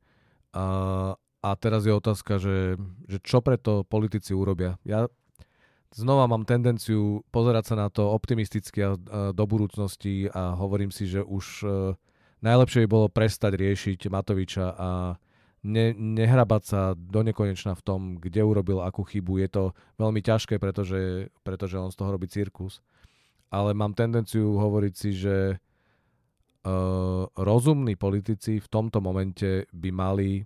Uh, 0.55 1.19
a 1.39 1.55
teraz 1.55 1.87
je 1.87 1.95
otázka, 1.95 2.43
že, 2.43 2.75
že 3.07 3.19
čo 3.23 3.39
preto 3.39 3.87
politici 3.87 4.35
urobia. 4.35 4.77
Ja 4.83 5.07
znova 5.95 6.27
mám 6.27 6.43
tendenciu 6.43 7.23
pozerať 7.31 7.75
sa 7.75 7.75
na 7.79 7.89
to 7.89 8.11
optimisticky 8.11 8.83
a, 8.83 8.99
do 9.31 9.45
budúcnosti 9.47 10.27
a 10.35 10.59
hovorím 10.59 10.91
si, 10.91 11.07
že 11.07 11.23
už 11.23 11.45
e, 11.63 11.67
najlepšie 12.43 12.85
by 12.85 12.89
bolo 12.91 13.07
prestať 13.07 13.55
riešiť 13.55 14.11
Matoviča 14.11 14.67
a 14.75 14.89
ne, 15.63 15.95
nehrabať 15.95 16.63
sa 16.67 16.81
do 16.99 17.21
nekonečna 17.23 17.79
v 17.79 17.85
tom, 17.87 18.01
kde 18.19 18.43
urobil 18.43 18.83
akú 18.83 19.07
chybu. 19.07 19.39
Je 19.39 19.49
to 19.49 19.63
veľmi 19.99 20.21
ťažké, 20.23 20.59
pretože, 20.59 21.31
pretože 21.47 21.79
on 21.79 21.95
z 21.95 21.99
toho 21.99 22.15
robí 22.15 22.27
cirkus. 22.27 22.83
Ale 23.49 23.73
mám 23.73 23.97
tendenciu 23.97 24.61
hovoriť 24.61 24.95
si, 24.95 25.11
že 25.17 25.57
uh, 25.57 27.25
rozumní 27.33 27.97
politici 27.97 28.61
v 28.61 28.69
tomto 28.69 29.01
momente 29.01 29.65
by 29.73 29.89
mali 29.89 30.45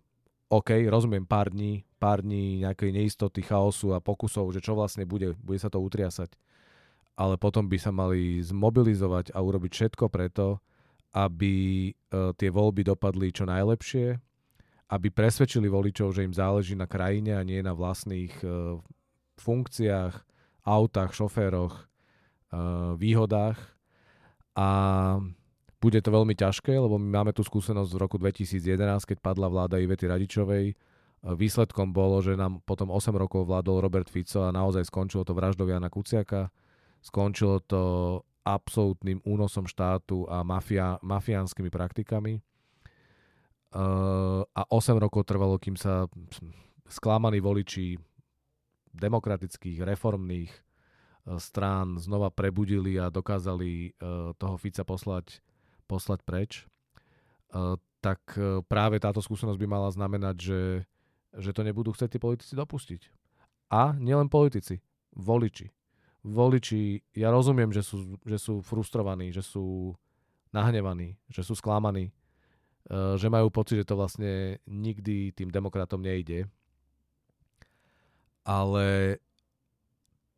OK, 0.52 0.84
rozumiem 0.92 1.24
pár 1.24 1.48
dní, 1.48 1.80
pár 1.96 2.20
dní 2.20 2.60
nejakej 2.60 2.92
neistoty, 2.92 3.40
chaosu 3.40 3.96
a 3.96 4.04
pokusov, 4.04 4.52
že 4.52 4.60
čo 4.60 4.76
vlastne 4.76 5.08
bude, 5.08 5.32
bude 5.40 5.56
sa 5.56 5.72
to 5.72 5.80
utriasať. 5.80 6.28
Ale 7.16 7.40
potom 7.40 7.64
by 7.64 7.80
sa 7.80 7.88
mali 7.88 8.36
zmobilizovať 8.44 9.32
a 9.32 9.40
urobiť 9.40 9.72
všetko 9.72 10.12
preto, 10.12 10.60
aby 11.16 11.88
uh, 11.88 12.36
tie 12.36 12.52
voľby 12.52 12.84
dopadli 12.84 13.32
čo 13.32 13.48
najlepšie, 13.48 14.20
aby 14.92 15.08
presvedčili 15.08 15.72
voličov, 15.72 16.12
že 16.12 16.28
im 16.28 16.36
záleží 16.36 16.76
na 16.76 16.84
krajine 16.84 17.32
a 17.32 17.40
nie 17.40 17.64
na 17.64 17.72
vlastných 17.72 18.36
uh, 18.44 18.76
funkciách, 19.40 20.20
autách, 20.68 21.16
šoféroch, 21.16 21.80
uh, 21.80 22.92
výhodách. 23.00 23.56
A 24.52 24.68
bude 25.82 25.98
to 25.98 26.14
veľmi 26.14 26.38
ťažké, 26.38 26.78
lebo 26.78 26.94
my 26.94 27.08
máme 27.10 27.32
tú 27.34 27.42
skúsenosť 27.42 27.90
v 27.90 27.98
roku 27.98 28.16
2011, 28.22 29.02
keď 29.02 29.18
padla 29.18 29.50
vláda 29.50 29.82
Ivety 29.82 30.06
Radičovej. 30.06 30.78
Výsledkom 31.22 31.90
bolo, 31.90 32.22
že 32.22 32.38
nám 32.38 32.62
potom 32.62 32.94
8 32.94 33.10
rokov 33.18 33.50
vládol 33.50 33.82
Robert 33.82 34.06
Fico 34.06 34.46
a 34.46 34.54
naozaj 34.54 34.86
skončilo 34.86 35.26
to 35.26 35.34
vraždou 35.34 35.66
Jana 35.66 35.90
Kuciaka. 35.90 36.54
Skončilo 37.02 37.58
to 37.66 37.82
absolútnym 38.46 39.18
únosom 39.26 39.66
štátu 39.66 40.26
a 40.30 40.46
mafia, 40.46 41.02
mafiánskymi 41.02 41.70
praktikami. 41.70 42.38
a 44.54 44.62
8 44.70 45.02
rokov 45.02 45.26
trvalo, 45.26 45.58
kým 45.58 45.74
sa 45.74 46.06
sklamaní 46.86 47.42
voliči 47.42 47.96
demokratických, 48.92 49.80
reformných 49.80 50.52
e, 50.52 50.60
strán 51.40 51.96
znova 51.96 52.28
prebudili 52.28 53.00
a 53.00 53.08
dokázali 53.08 53.70
e, 53.72 53.90
toho 54.36 54.56
Fica 54.60 54.84
poslať 54.84 55.40
poslať 55.92 56.24
preč, 56.24 56.64
uh, 57.52 57.76
tak 58.00 58.24
uh, 58.40 58.64
práve 58.64 58.96
táto 58.96 59.20
skúsenosť 59.20 59.60
by 59.60 59.68
mala 59.68 59.92
znamenať, 59.92 60.36
že, 60.40 60.62
že 61.36 61.52
to 61.52 61.60
nebudú 61.60 61.92
chcieť 61.92 62.16
tí 62.16 62.18
politici 62.18 62.56
dopustiť. 62.56 63.12
A 63.68 63.92
nielen 63.92 64.32
politici, 64.32 64.80
voliči. 65.12 65.68
Voliči, 66.24 67.04
ja 67.12 67.28
rozumiem, 67.28 67.68
že 67.68 67.84
sú, 67.84 68.16
že 68.24 68.40
sú 68.40 68.64
frustrovaní, 68.64 69.28
že 69.36 69.44
sú 69.44 69.92
nahnevaní, 70.56 71.20
že 71.28 71.44
sú 71.44 71.52
sklamaní, 71.52 72.08
uh, 72.88 73.20
že 73.20 73.28
majú 73.28 73.52
pocit, 73.52 73.84
že 73.84 73.88
to 73.92 74.00
vlastne 74.00 74.56
nikdy 74.64 75.36
tým 75.36 75.52
demokratom 75.52 76.00
nejde. 76.00 76.48
Ale 78.42 79.20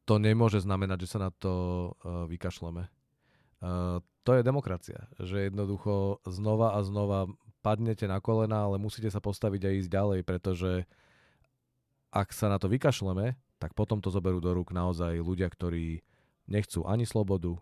to 0.04 0.20
nemôže 0.20 0.60
znamenať, 0.60 1.08
že 1.08 1.16
sa 1.16 1.18
na 1.24 1.30
to 1.32 1.96
vykašleme. 2.04 2.84
To 4.24 4.32
je 4.32 4.46
demokracia, 4.46 5.04
že 5.20 5.52
jednoducho 5.52 6.24
znova 6.24 6.76
a 6.76 6.80
znova 6.80 7.28
padnete 7.60 8.08
na 8.08 8.20
kolena, 8.24 8.64
ale 8.64 8.80
musíte 8.80 9.12
sa 9.12 9.20
postaviť 9.20 9.62
a 9.68 9.70
ísť 9.76 9.88
ďalej, 9.88 10.20
pretože 10.24 10.88
ak 12.08 12.32
sa 12.32 12.48
na 12.48 12.56
to 12.56 12.68
vykašleme, 12.68 13.36
tak 13.60 13.76
potom 13.76 14.00
to 14.00 14.08
zoberú 14.08 14.40
do 14.40 14.52
rúk 14.52 14.72
naozaj 14.72 15.20
ľudia, 15.20 15.48
ktorí 15.48 16.04
nechcú 16.48 16.84
ani 16.84 17.08
slobodu, 17.08 17.56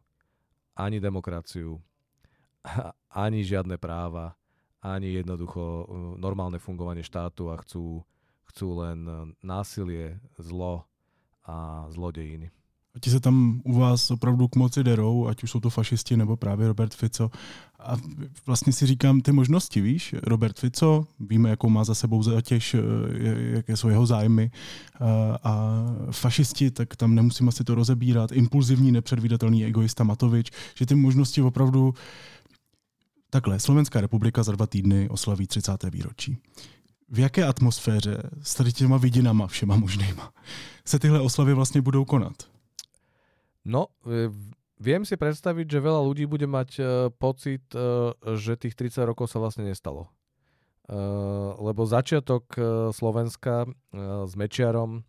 ani 0.75 0.98
demokraciu, 0.98 1.79
ani 3.27 3.42
žiadne 3.42 3.79
práva, 3.79 4.35
ani 4.83 5.18
jednoducho 5.18 5.62
uh, 5.62 5.85
normálne 6.18 6.59
fungovanie 6.59 7.07
štátu 7.07 7.55
a 7.55 7.59
chcú, 7.62 8.03
chcú 8.51 8.68
len 8.83 8.98
uh, 9.07 9.31
násilie, 9.42 10.18
zlo 10.38 10.87
a 11.46 11.87
zlodejiny. 11.90 12.51
A 12.94 12.98
ti 13.00 13.11
se 13.11 13.20
tam 13.20 13.61
u 13.64 13.78
vás 13.78 14.11
opravdu 14.11 14.48
k 14.48 14.57
moci 14.57 14.85
derou, 14.85 15.26
ať 15.26 15.42
už 15.42 15.50
jsou 15.50 15.61
to 15.61 15.70
fašisti 15.70 16.16
nebo 16.16 16.37
právě 16.37 16.68
Robert 16.68 16.94
Fico. 16.94 17.31
A 17.78 17.96
vlastně 18.46 18.72
si 18.72 18.87
říkám 18.87 19.20
ty 19.20 19.33
možnosti, 19.33 19.81
víš, 19.81 20.14
Robert 20.22 20.59
Fico, 20.59 21.07
víme, 21.20 21.50
jakou 21.50 21.68
má 21.68 21.85
za 21.85 21.94
sebou 21.94 22.22
zatěž, 22.22 22.74
eh, 22.74 22.78
jaké 23.57 23.76
jsou 23.76 23.88
jeho 23.88 24.07
zájmy. 24.07 24.50
A 25.44 25.83
fašisti, 26.11 26.70
tak 26.70 26.96
tam 26.96 27.14
nemusím 27.14 27.48
asi 27.48 27.64
to 27.64 27.74
rozebírat. 27.74 28.33
Impulzivní, 28.33 28.92
nepředvídatelný 28.92 29.64
egoista 29.64 30.05
Matovič, 30.05 30.50
že 30.74 30.87
ty 30.87 30.94
možnosti 30.94 31.42
opravdu 31.42 31.94
Takhle, 33.31 33.61
Slovenská 33.61 34.00
republika 34.00 34.42
za 34.42 34.52
dva 34.52 34.66
týdny 34.66 35.09
oslaví 35.09 35.46
30. 35.46 35.90
výročí. 35.90 36.37
V 37.09 37.18
jaké 37.18 37.44
atmosféře 37.44 38.22
s 38.42 38.55
tady 38.55 38.72
těma 38.72 38.96
vidinama 38.96 39.46
všema 39.46 39.76
možnýma 39.76 40.33
se 40.85 40.98
tyhle 40.98 41.20
oslavy 41.20 41.55
vlastně 41.55 41.81
budou 41.81 42.05
konat? 42.05 42.52
No, 43.62 43.94
e, 44.03 44.27
viem 44.83 45.07
si 45.07 45.14
predstaviť, 45.14 45.66
že 45.66 45.79
veľa 45.79 46.03
ľudí 46.03 46.27
bude 46.27 46.51
mať 46.51 46.70
uh, 46.83 46.87
pocit, 47.14 47.63
uh, 47.79 48.10
že 48.35 48.58
tých 48.58 48.75
30 48.75 49.06
rokov 49.06 49.31
sa 49.31 49.38
vlastne 49.38 49.63
nestalo. 49.63 50.10
Lebo 51.63 51.87
začiatok 51.87 52.52
Slovenska 52.90 53.71
s 54.27 54.33
Mečiarom 54.35 55.06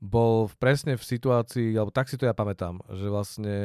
bol 0.00 0.50
presne 0.56 0.96
v 0.96 1.04
situácii, 1.04 1.76
alebo 1.76 1.94
tak 1.94 2.08
si 2.08 2.16
to 2.16 2.26
ja 2.26 2.34
pamätám, 2.34 2.80
že 2.90 3.06
vlastne 3.12 3.56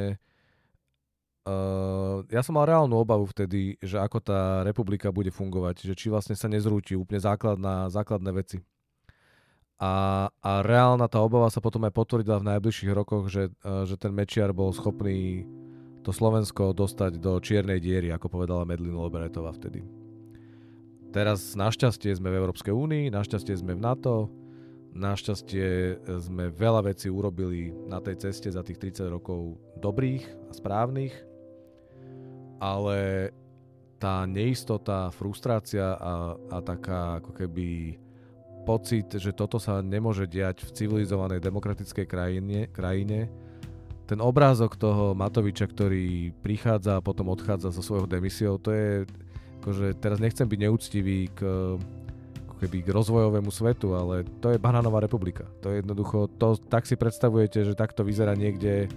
ja 2.28 2.40
som 2.44 2.54
mal 2.54 2.68
reálnu 2.68 2.94
obavu 3.00 3.24
vtedy, 3.32 3.80
že 3.80 3.96
ako 3.96 4.20
tá 4.20 4.60
republika 4.62 5.08
bude 5.08 5.32
fungovať, 5.32 5.88
že 5.88 5.94
či 5.96 6.12
vlastne 6.12 6.36
sa 6.36 6.46
nezrúti 6.46 6.94
úplne 6.94 7.24
základná, 7.24 7.88
základné 7.88 8.30
veci. 8.36 8.60
A, 9.78 10.26
a 10.42 10.50
reálna 10.66 11.06
tá 11.06 11.22
obava 11.22 11.46
sa 11.54 11.62
potom 11.62 11.86
aj 11.86 11.94
potvrdila 11.94 12.42
v 12.42 12.50
najbližších 12.54 12.90
rokoch, 12.90 13.30
že, 13.30 13.54
e, 13.62 13.86
že 13.86 13.94
ten 13.94 14.10
Mečiar 14.10 14.50
bol 14.50 14.74
schopný 14.74 15.46
to 16.02 16.10
Slovensko 16.10 16.74
dostať 16.74 17.22
do 17.22 17.38
čiernej 17.38 17.78
diery, 17.78 18.10
ako 18.10 18.26
povedala 18.26 18.66
Medlin 18.66 18.98
Loberetová 18.98 19.54
vtedy. 19.54 19.86
Teraz 21.14 21.54
našťastie 21.54 22.10
sme 22.18 22.34
v 22.34 22.38
Európskej 22.42 22.74
únii, 22.74 23.14
našťastie 23.14 23.54
sme 23.54 23.78
v 23.78 23.82
NATO, 23.86 24.28
Našťastie 24.98 26.00
sme 26.18 26.48
veľa 26.48 26.90
vecí 26.90 27.12
urobili 27.12 27.70
na 27.86 28.00
tej 28.00 28.28
ceste 28.28 28.48
za 28.48 28.64
tých 28.64 28.80
30 28.80 29.14
rokov 29.14 29.60
dobrých 29.78 30.24
a 30.48 30.52
správnych, 30.56 31.14
ale 32.58 33.30
tá 34.00 34.24
neistota, 34.24 35.14
frustrácia 35.14 35.94
a, 35.94 36.34
a 36.50 36.56
taká 36.64 37.22
ako 37.22 37.30
keby 37.30 37.98
pocit, 38.68 39.08
že 39.16 39.32
toto 39.32 39.56
sa 39.56 39.80
nemôže 39.80 40.28
diať 40.28 40.68
v 40.68 40.74
civilizovanej 40.76 41.40
demokratickej 41.40 42.04
krajine, 42.04 42.68
krajine 42.68 43.32
ten 44.08 44.24
obrázok 44.24 44.80
toho 44.80 45.12
Matoviča, 45.12 45.68
ktorý 45.68 46.32
prichádza 46.40 46.96
a 46.96 47.04
potom 47.04 47.28
odchádza 47.28 47.68
so 47.68 47.84
svojou 47.84 48.08
demisiou, 48.08 48.56
to 48.56 48.72
je, 48.72 49.04
akože 49.60 50.00
teraz 50.00 50.16
nechcem 50.16 50.48
byť 50.48 50.58
neúctivý 50.64 51.28
k, 51.36 51.40
keby 52.64 52.88
k 52.88 52.88
rozvojovému 52.88 53.52
svetu, 53.52 53.92
ale 53.92 54.24
to 54.40 54.56
je 54.56 54.58
banánová 54.58 55.04
republika. 55.04 55.44
To 55.60 55.68
je 55.68 55.84
jednoducho, 55.84 56.32
to, 56.40 56.56
tak 56.72 56.88
si 56.88 56.96
predstavujete, 56.96 57.68
že 57.68 57.76
takto 57.76 58.00
vyzerá 58.00 58.32
niekde 58.32 58.88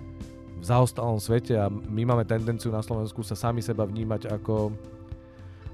v 0.61 0.63
zaostalom 0.63 1.19
svete 1.19 1.59
a 1.59 1.67
my 1.67 2.07
máme 2.07 2.24
tendenciu 2.24 2.72
na 2.72 2.80
Slovensku 2.80 3.19
sa 3.19 3.36
sami 3.36 3.59
seba 3.59 3.84
vnímať 3.84 4.32
ako, 4.32 4.72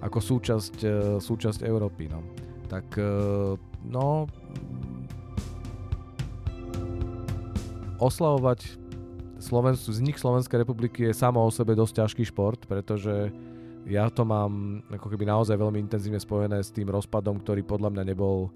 ako 0.02 0.18
súčasť, 0.18 0.76
e, 0.82 0.98
súčasť 1.22 1.62
Európy. 1.62 2.10
No. 2.10 2.26
Tak 2.72 2.90
e, 2.98 3.06
no 3.88 4.28
oslavovať 7.98 8.78
Slovensku, 9.38 9.94
vznik 9.94 10.18
Slovenskej 10.18 10.66
republiky 10.66 11.10
je 11.10 11.14
samo 11.14 11.42
o 11.42 11.50
sebe 11.54 11.78
dosť 11.78 12.04
ťažký 12.04 12.24
šport, 12.30 12.62
pretože 12.66 13.30
ja 13.88 14.10
to 14.12 14.28
mám 14.28 14.84
ako 14.92 15.08
keby 15.08 15.24
naozaj 15.24 15.56
veľmi 15.56 15.80
intenzívne 15.80 16.20
spojené 16.20 16.60
s 16.60 16.74
tým 16.74 16.90
rozpadom, 16.90 17.40
ktorý 17.40 17.64
podľa 17.64 17.94
mňa 17.94 18.04
nebol, 18.04 18.52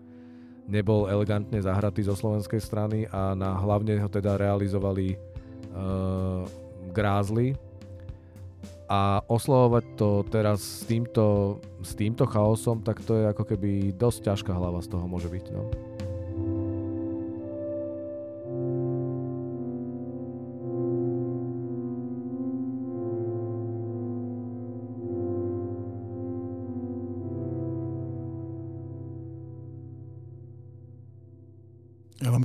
nebol 0.68 1.08
elegantne 1.08 1.62
zahratý 1.64 2.04
zo 2.04 2.18
slovenskej 2.18 2.60
strany 2.60 3.08
a 3.08 3.32
na 3.38 3.56
hlavne 3.56 3.96
ho 4.02 4.10
teda 4.12 4.36
realizovali 4.36 5.16
uh, 5.16 6.44
grázly. 6.92 7.56
A 8.92 9.24
oslovovať 9.24 9.86
to 9.96 10.28
teraz 10.28 10.60
s 10.60 10.84
týmto, 10.84 11.56
s 11.80 11.96
týmto 11.96 12.28
chaosom, 12.28 12.84
tak 12.84 13.00
to 13.08 13.16
je 13.16 13.32
ako 13.32 13.48
keby 13.48 13.96
dosť 13.96 14.28
ťažká 14.28 14.52
hlava 14.52 14.84
z 14.84 14.92
toho 14.92 15.08
môže 15.08 15.32
byť. 15.32 15.46
No. 15.56 15.72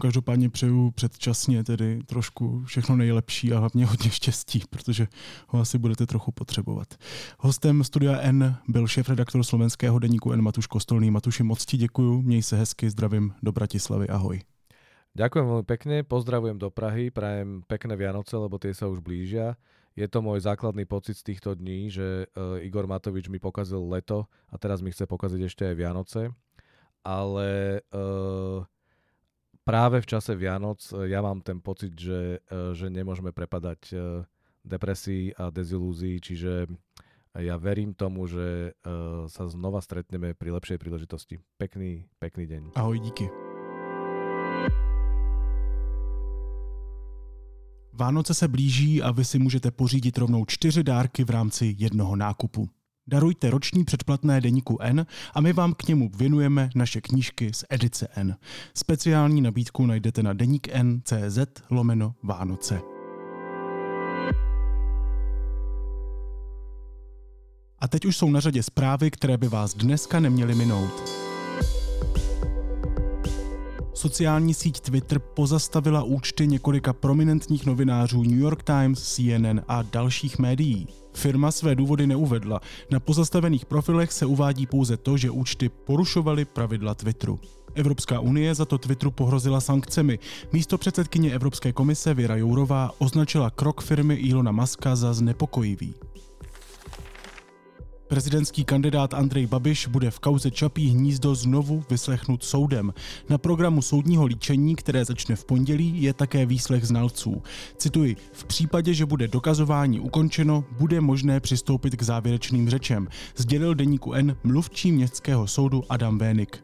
Každopádně 0.06 0.50
přeju 0.50 0.90
předčasně 0.90 1.64
tedy 1.64 1.98
trošku 2.06 2.62
všechno 2.64 2.96
nejlepší 2.96 3.52
a 3.52 3.58
hlavně 3.58 3.86
hodně 3.86 4.10
štěstí, 4.10 4.62
protože 4.70 5.08
ho 5.48 5.60
asi 5.60 5.78
budete 5.78 6.06
trochu 6.06 6.32
potřebovat. 6.32 6.94
Hostem 7.38 7.84
Studia 7.84 8.22
N 8.22 8.54
byl 8.68 8.86
šéf-redaktor 8.86 9.42
slovenského 9.42 9.98
deníku 9.98 10.32
N 10.32 10.42
Matuš 10.42 10.66
Kostolný. 10.66 11.10
Matuši, 11.10 11.42
moc 11.42 11.66
ti 11.66 11.76
děkuju, 11.76 12.22
měj 12.22 12.42
se 12.42 12.56
hezky, 12.56 12.90
zdravím 12.90 13.34
do 13.42 13.52
Bratislavy, 13.52 14.08
ahoj. 14.08 14.40
Ďakujem 15.16 15.46
veľmi 15.48 15.66
pekne, 15.66 15.96
pozdravujem 16.04 16.60
do 16.60 16.68
Prahy, 16.70 17.08
prajem 17.08 17.64
pekné 17.64 17.96
Vianoce, 17.96 18.36
lebo 18.36 18.60
tie 18.62 18.76
sa 18.76 18.84
už 18.84 19.00
blížia. 19.00 19.56
Je 19.96 20.04
to 20.06 20.20
môj 20.20 20.44
základný 20.44 20.84
pocit 20.84 21.18
z 21.18 21.32
týchto 21.32 21.56
dní, 21.56 21.88
že 21.88 22.28
uh, 22.30 22.60
Igor 22.60 22.84
Matovič 22.86 23.32
mi 23.32 23.40
pokazil 23.40 23.80
leto 23.90 24.28
a 24.52 24.60
teraz 24.60 24.84
mi 24.84 24.92
chce 24.92 25.08
pokaziť 25.08 25.40
ešte 25.48 25.64
aj 25.66 25.74
Vianoce. 25.74 26.22
Ale 27.00 27.80
uh, 27.96 28.60
práve 29.66 29.98
v 29.98 30.06
čase 30.06 30.38
Vianoc 30.38 30.78
e, 30.94 31.10
ja 31.10 31.18
mám 31.18 31.42
ten 31.42 31.58
pocit, 31.58 31.98
že, 31.98 32.38
e, 32.46 32.72
že 32.72 32.86
nemôžeme 32.86 33.34
prepadať 33.34 33.80
e, 33.90 33.94
depresii 34.62 35.34
a 35.34 35.50
dezilúzii, 35.50 36.22
čiže 36.22 36.70
ja 37.36 37.60
verím 37.60 37.92
tomu, 37.92 38.24
že 38.24 38.72
sa 39.28 39.44
znova 39.44 39.84
stretneme 39.84 40.32
pri 40.32 40.56
lepšej 40.56 40.80
príležitosti. 40.80 41.36
Pekný, 41.60 42.08
pekný 42.16 42.48
deň. 42.48 42.62
Ahoj, 42.80 42.98
díky. 42.98 43.28
Vánoce 47.92 48.34
se 48.34 48.48
blíží 48.48 49.02
a 49.02 49.12
vy 49.12 49.24
si 49.24 49.38
můžete 49.38 49.70
pořídit 49.70 50.18
rovnou 50.18 50.44
čtyři 50.44 50.82
dárky 50.82 51.24
v 51.24 51.30
rámci 51.30 51.74
jednoho 51.78 52.16
nákupu. 52.16 52.68
Darujte 53.08 53.50
roční 53.50 53.84
předplatné 53.84 54.40
deníku 54.40 54.78
N 54.80 55.06
a 55.34 55.40
my 55.40 55.52
vám 55.52 55.74
k 55.74 55.88
němu 55.88 56.10
věnujeme 56.16 56.70
naše 56.74 57.00
knížky 57.00 57.52
z 57.52 57.64
edice 57.70 58.08
N. 58.16 58.36
Speciální 58.74 59.40
nabídku 59.40 59.86
najdete 59.86 60.22
na 60.22 60.32
deník 60.32 60.68
N.cz 60.72 61.38
lomeno 61.70 62.14
Vánoce. 62.22 62.80
A 67.78 67.88
teď 67.88 68.04
už 68.04 68.16
jsou 68.16 68.30
na 68.30 68.40
řadě 68.40 68.62
zprávy, 68.62 69.10
které 69.10 69.36
by 69.36 69.48
vás 69.48 69.74
dneska 69.74 70.20
neměly 70.20 70.54
minout. 70.54 71.02
Sociální 73.94 74.54
síť 74.54 74.80
Twitter 74.80 75.18
pozastavila 75.18 76.02
účty 76.02 76.46
několika 76.46 76.92
prominentních 76.92 77.66
novinářů 77.66 78.22
New 78.22 78.38
York 78.38 78.62
Times, 78.62 79.14
CNN 79.14 79.60
a 79.68 79.82
dalších 79.82 80.38
médií. 80.38 80.88
Firma 81.16 81.50
své 81.50 81.74
důvody 81.74 82.06
neuvedla. 82.06 82.60
Na 82.90 83.00
pozastavených 83.00 83.66
profilech 83.66 84.12
se 84.12 84.26
uvádí 84.26 84.66
pouze 84.66 84.96
to, 84.96 85.16
že 85.16 85.30
účty 85.30 85.68
porušovaly 85.68 86.44
pravidla 86.44 86.94
Twitteru. 86.94 87.40
Evropská 87.74 88.20
unie 88.20 88.54
za 88.54 88.64
to 88.64 88.78
Twitteru 88.78 89.10
pohrozila 89.10 89.60
sankcemi. 89.60 90.18
Místo 90.52 90.78
předsedkyně 90.78 91.32
Evropské 91.32 91.72
komise 91.72 92.14
Věra 92.14 92.36
Jourová 92.36 92.90
označila 92.98 93.50
krok 93.50 93.82
firmy 93.82 94.14
Ilona 94.14 94.52
Maska 94.52 94.96
za 94.96 95.14
znepokojivý. 95.14 95.94
Prezidentský 98.08 98.64
kandidát 98.64 99.14
Andrej 99.14 99.46
Babiš 99.46 99.86
bude 99.86 100.10
v 100.10 100.18
kauze 100.18 100.50
Čapí 100.50 100.88
hnízdo 100.88 101.34
znovu 101.34 101.84
vyslechnut 101.90 102.44
soudem. 102.44 102.94
Na 103.28 103.38
programu 103.38 103.82
soudního 103.82 104.26
líčení, 104.26 104.76
které 104.76 105.04
začne 105.04 105.36
v 105.36 105.44
pondělí, 105.44 106.02
je 106.02 106.12
také 106.14 106.46
výslech 106.46 106.86
znalců. 106.86 107.42
Cituji, 107.76 108.16
v 108.32 108.44
případě, 108.44 108.94
že 108.94 109.06
bude 109.06 109.28
dokazování 109.28 110.00
ukončeno, 110.00 110.64
bude 110.78 111.00
možné 111.00 111.40
přistoupit 111.40 111.96
k 111.96 112.02
závěrečným 112.02 112.70
řečem, 112.70 113.08
sdělil 113.36 113.74
deníku 113.74 114.12
N 114.12 114.36
mluvčí 114.44 114.92
městského 114.92 115.46
soudu 115.46 115.82
Adam 115.88 116.18
Vénik. 116.18 116.62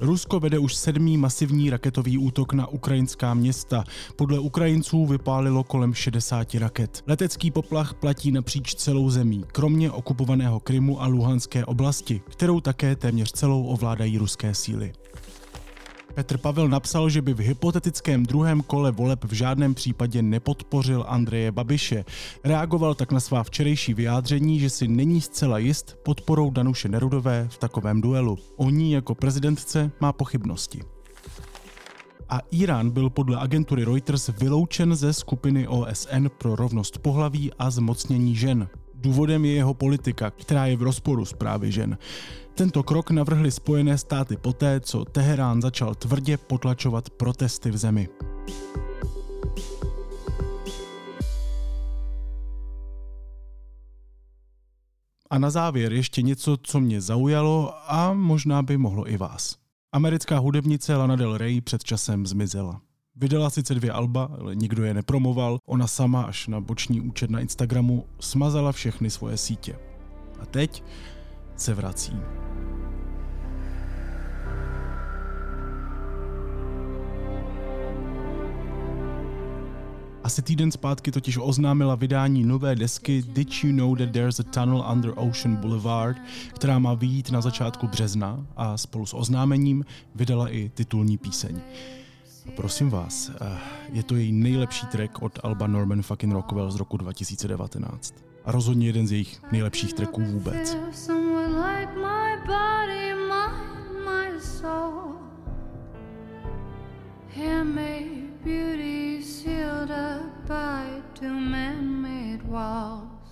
Rusko 0.00 0.40
vede 0.40 0.58
už 0.58 0.74
sedmý 0.74 1.16
masivní 1.16 1.70
raketový 1.70 2.18
útok 2.18 2.52
na 2.52 2.66
ukrajinská 2.66 3.34
města. 3.34 3.84
Podle 4.16 4.38
Ukrajinců 4.38 5.06
vypálilo 5.06 5.64
kolem 5.64 5.94
60 5.94 6.54
raket. 6.54 7.02
Letecký 7.06 7.50
poplach 7.50 7.94
platí 7.94 8.32
napříč 8.32 8.74
celou 8.74 9.10
zemí, 9.10 9.44
kromě 9.52 9.90
okupovaného 9.90 10.60
Krymu 10.60 11.02
a 11.02 11.06
Luhanské 11.06 11.64
oblasti, 11.64 12.20
kterou 12.30 12.60
také 12.60 12.96
téměř 12.96 13.32
celou 13.32 13.64
ovládají 13.64 14.18
ruské 14.18 14.54
síly. 14.54 14.92
Petr 16.16 16.38
Pavel 16.38 16.68
napsal, 16.68 17.08
že 17.08 17.22
by 17.22 17.34
v 17.34 17.38
hypotetickém 17.38 18.22
druhém 18.22 18.62
kole 18.62 18.92
voleb 18.92 19.24
v 19.24 19.32
žádném 19.32 19.74
případě 19.74 20.22
nepodpořil 20.22 21.04
Andreje 21.08 21.52
Babiše. 21.52 22.04
Reagoval 22.44 22.94
tak 22.94 23.12
na 23.12 23.20
svá 23.20 23.42
včerejší 23.42 23.94
vyjádření, 23.94 24.60
že 24.60 24.70
si 24.70 24.88
není 24.88 25.20
zcela 25.20 25.58
jist 25.58 25.96
podporou 26.02 26.50
Danuše 26.50 26.88
Nerudové 26.88 27.48
v 27.50 27.58
takovém 27.58 28.00
duelu. 28.00 28.38
O 28.56 28.70
ní 28.70 28.92
jako 28.92 29.14
prezidentce 29.14 29.90
má 30.00 30.12
pochybnosti 30.12 30.82
a 32.28 32.40
Irán 32.50 32.90
byl 32.90 33.10
podle 33.10 33.36
agentury 33.36 33.84
Reuters 33.84 34.30
vyloučen 34.38 34.96
ze 34.96 35.12
skupiny 35.12 35.68
OSN 35.68 36.26
pro 36.38 36.56
rovnost 36.56 36.98
pohlaví 36.98 37.50
a 37.58 37.70
zmocnění 37.70 38.36
žen. 38.36 38.68
Důvodem 38.94 39.44
je 39.44 39.52
jeho 39.52 39.74
politika, 39.74 40.30
která 40.30 40.66
je 40.66 40.76
v 40.76 40.82
rozporu 40.82 41.24
s 41.24 41.32
právy 41.32 41.72
žen. 41.72 41.98
Tento 42.56 42.82
krok 42.82 43.10
navrhly 43.10 43.50
Spojené 43.50 43.98
státy 43.98 44.36
poté, 44.36 44.80
co 44.80 45.04
Teherán 45.04 45.62
začal 45.62 45.94
tvrdě 45.94 46.36
potlačovat 46.36 47.10
protesty 47.10 47.70
v 47.70 47.76
zemi. 47.76 48.08
A 55.30 55.38
na 55.38 55.50
závěr 55.50 55.92
ještě 55.92 56.22
něco, 56.22 56.56
co 56.62 56.80
mě 56.80 57.00
zaujalo 57.00 57.72
a 57.92 58.12
možná 58.12 58.62
by 58.62 58.76
mohlo 58.76 59.10
i 59.10 59.16
vás. 59.16 59.56
Americká 59.92 60.38
hudebnice 60.38 60.96
Lana 60.96 61.16
Del 61.16 61.38
Rey 61.38 61.60
před 61.60 61.84
časem 61.84 62.26
zmizela. 62.26 62.80
Vydala 63.16 63.50
sice 63.50 63.74
dvě 63.74 63.92
alba, 63.92 64.30
ale 64.40 64.54
nikdo 64.54 64.84
je 64.84 64.94
nepromoval, 64.94 65.58
ona 65.66 65.86
sama 65.86 66.22
až 66.22 66.46
na 66.46 66.60
boční 66.60 67.00
účet 67.00 67.30
na 67.30 67.40
Instagramu 67.40 68.06
smazala 68.20 68.72
všechny 68.72 69.10
svoje 69.10 69.36
sítě. 69.36 69.78
A 70.40 70.46
teď 70.46 70.82
se 71.56 71.74
vrací. 71.74 72.20
Asi 80.26 80.42
týden 80.42 80.72
zpátky 80.72 81.12
totiž 81.12 81.38
oznámila 81.40 81.94
vydání 81.94 82.44
nové 82.44 82.74
desky 82.74 83.22
Did 83.22 83.64
You 83.64 83.72
Know 83.72 83.96
That 83.96 84.10
There's 84.10 84.40
a 84.40 84.42
Tunnel 84.42 84.84
Under 84.92 85.12
Ocean 85.16 85.56
Boulevard, 85.56 86.16
která 86.54 86.78
má 86.78 86.94
vyjít 86.94 87.30
na 87.30 87.40
začátku 87.40 87.86
března 87.88 88.46
a 88.56 88.76
spolu 88.76 89.06
s 89.06 89.14
oznámením 89.14 89.84
vydala 90.14 90.48
i 90.48 90.70
titulní 90.74 91.18
píseň. 91.18 91.60
Prosím 92.56 92.90
vás, 92.90 93.30
eh, 93.40 93.58
je 93.92 94.02
to 94.02 94.16
její 94.16 94.32
nejlepší 94.32 94.86
track 94.86 95.22
od 95.22 95.38
Alba 95.42 95.66
Norman 95.66 96.02
fucking 96.02 96.32
Rockwell 96.32 96.70
z 96.70 96.76
roku 96.76 96.96
2019. 96.96 98.14
A 98.44 98.52
rozhodně 98.52 98.86
jeden 98.86 99.06
z 99.06 99.12
jejich 99.12 99.42
nejlepších 99.52 99.94
tracků 99.94 100.24
vůbec. 100.24 100.76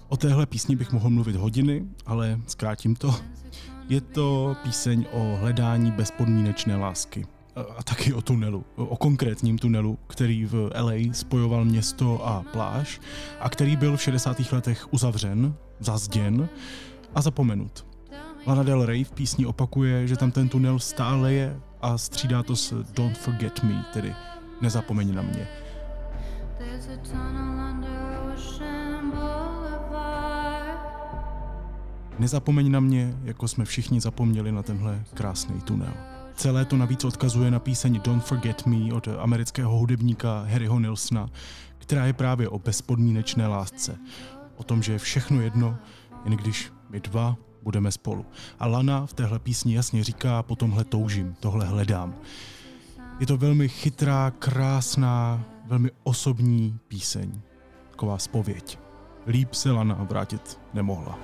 O 0.09 0.17
téhle 0.17 0.47
písni 0.47 0.77
bych 0.77 0.93
mohl 0.93 1.11
mluvit 1.11 1.37
hodiny, 1.37 1.87
ale 2.07 2.41
zkrátím 2.47 2.97
to. 2.97 3.15
Je 3.89 4.01
to 4.01 4.57
píseň 4.63 5.07
o 5.13 5.37
hledání 5.41 5.91
bezpodmínečné 5.91 6.77
lásky 6.77 7.27
a 7.77 7.83
taky 7.83 8.13
o 8.13 8.23
tunelu, 8.23 8.65
o 8.77 8.97
konkrétním 8.97 9.59
tunelu, 9.59 9.99
který 10.07 10.45
v 10.45 10.71
LA 10.81 11.13
spojoval 11.13 11.65
město 11.65 12.27
a 12.27 12.45
pláž 12.53 13.01
a 13.41 13.49
který 13.49 13.77
byl 13.77 13.97
v 13.97 14.03
60. 14.03 14.53
letech 14.53 14.93
uzavřen, 14.93 15.55
zazděn 15.81 16.49
a 17.15 17.23
zapomenut. 17.23 17.94
Lana 18.47 18.63
Del 18.63 18.87
Rey 18.87 19.05
v 19.05 19.13
písni 19.13 19.47
opakuje, 19.47 20.07
že 20.07 20.17
tam 20.17 20.31
ten 20.31 20.49
tunel 20.49 20.79
stále 20.79 21.33
je 21.33 21.61
a 21.83 21.99
střídá 21.99 22.43
to 22.43 22.57
s 22.57 22.85
Don't 22.93 23.19
Forget 23.19 23.63
Me, 23.63 23.85
tedy 23.93 24.15
Nezapomeň 24.61 25.15
na 25.15 25.23
mě. 25.23 25.49
Nezapomeň 32.19 32.71
na 32.71 32.81
mě, 32.81 33.19
jako 33.25 33.49
jsme 33.49 33.65
všichni 33.65 34.01
zapomněli 34.01 34.53
na 34.53 34.63
tenhle 34.63 35.05
krásný 35.15 35.61
tunel. 35.61 35.93
Celé 36.35 36.65
to 36.65 36.77
navíc 36.77 37.05
odkazuje 37.05 37.51
na 37.51 37.59
píseň 37.59 38.01
Don't 38.05 38.25
Forget 38.25 38.67
Me 38.67 38.95
od 38.95 39.09
amerického 39.19 39.79
hudebníka 39.79 40.45
Harryho 40.49 40.81
Nilsona, 40.81 41.31
která 41.79 42.07
je 42.07 42.13
právě 42.13 42.49
o 42.49 42.59
bezpodmínečné 42.59 43.47
lásce. 43.47 43.99
O 44.57 44.63
tom, 44.65 44.83
že 44.83 44.93
je 44.93 44.99
všechno 44.99 45.41
jedno, 45.41 45.77
jen 46.25 46.37
když 46.37 46.73
my 46.91 47.01
dva 47.01 47.37
budeme 47.65 47.93
spolu. 47.93 48.27
A 48.59 48.67
Lana 48.67 49.07
v 49.07 49.13
téhle 49.13 49.39
písni 49.39 49.75
jasně 49.75 50.05
říká, 50.05 50.43
po 50.43 50.57
tomhle 50.57 50.85
toužím, 50.85 51.37
tohle 51.41 51.67
hledám. 51.67 52.15
Je 53.21 53.27
to 53.27 53.37
velmi 53.37 53.69
chytrá, 53.69 54.31
krásná, 54.31 55.45
velmi 55.67 55.91
osobní 56.03 56.79
píseň. 56.89 57.41
Taková 57.91 58.19
spověď. 58.19 58.79
Líp 59.27 59.55
se 59.55 59.71
Lana 59.71 59.95
vrátit 59.95 60.61
nemohla. 60.75 61.19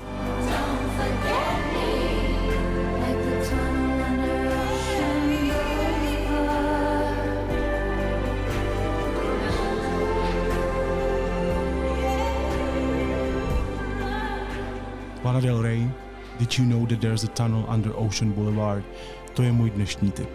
Lana 15.24 15.40
Del 15.40 15.62
Rey, 15.62 15.90
Did 16.40 16.56
you 16.56 16.64
know 16.64 16.86
that 16.86 17.02
there's 17.02 17.22
a 17.22 17.28
tunnel 17.28 17.66
under 17.68 17.94
Ocean 17.94 18.32
Boulevard? 18.32 18.82
To 19.34 19.42
je 19.42 19.52
můj 19.52 19.70
dnešní 19.70 20.10
tip. 20.10 20.28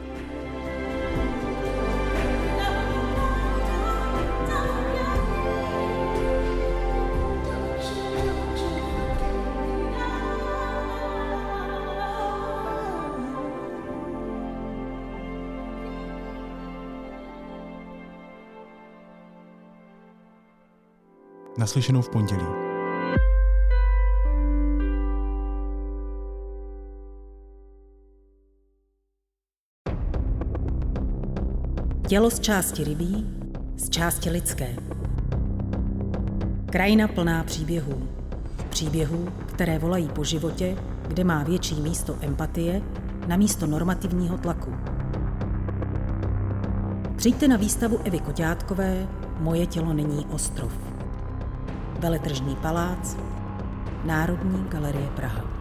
Naslyšenou 21.58 22.02
v 22.02 22.10
pondělí. 22.10 22.65
Tělo 32.08 32.30
z 32.30 32.40
části 32.40 32.84
rybí, 32.84 33.26
z 33.78 33.90
části 33.90 34.30
lidské. 34.30 34.76
Krajina 36.66 37.08
plná 37.08 37.44
příběhů. 37.44 38.10
Příběhů, 38.70 39.28
které 39.46 39.80
volají 39.80 40.10
po 40.10 40.24
životě, 40.24 40.78
kde 41.08 41.24
má 41.24 41.44
větší 41.44 41.76
místo 41.76 42.16
empatie 42.22 42.82
na 43.28 43.36
místo 43.36 43.68
normativního 43.68 44.38
tlaku. 44.38 44.74
Přijďte 47.16 47.48
na 47.48 47.58
výstavu 47.58 48.00
Evy 48.04 48.20
Koťátkové 48.20 49.08
Moje 49.40 49.66
tělo 49.66 49.94
není 49.94 50.26
ostrov. 50.26 50.72
Veletržní 52.00 52.56
palác, 52.56 53.18
Národní 54.04 54.66
galerie 54.70 55.08
Praha. 55.16 55.55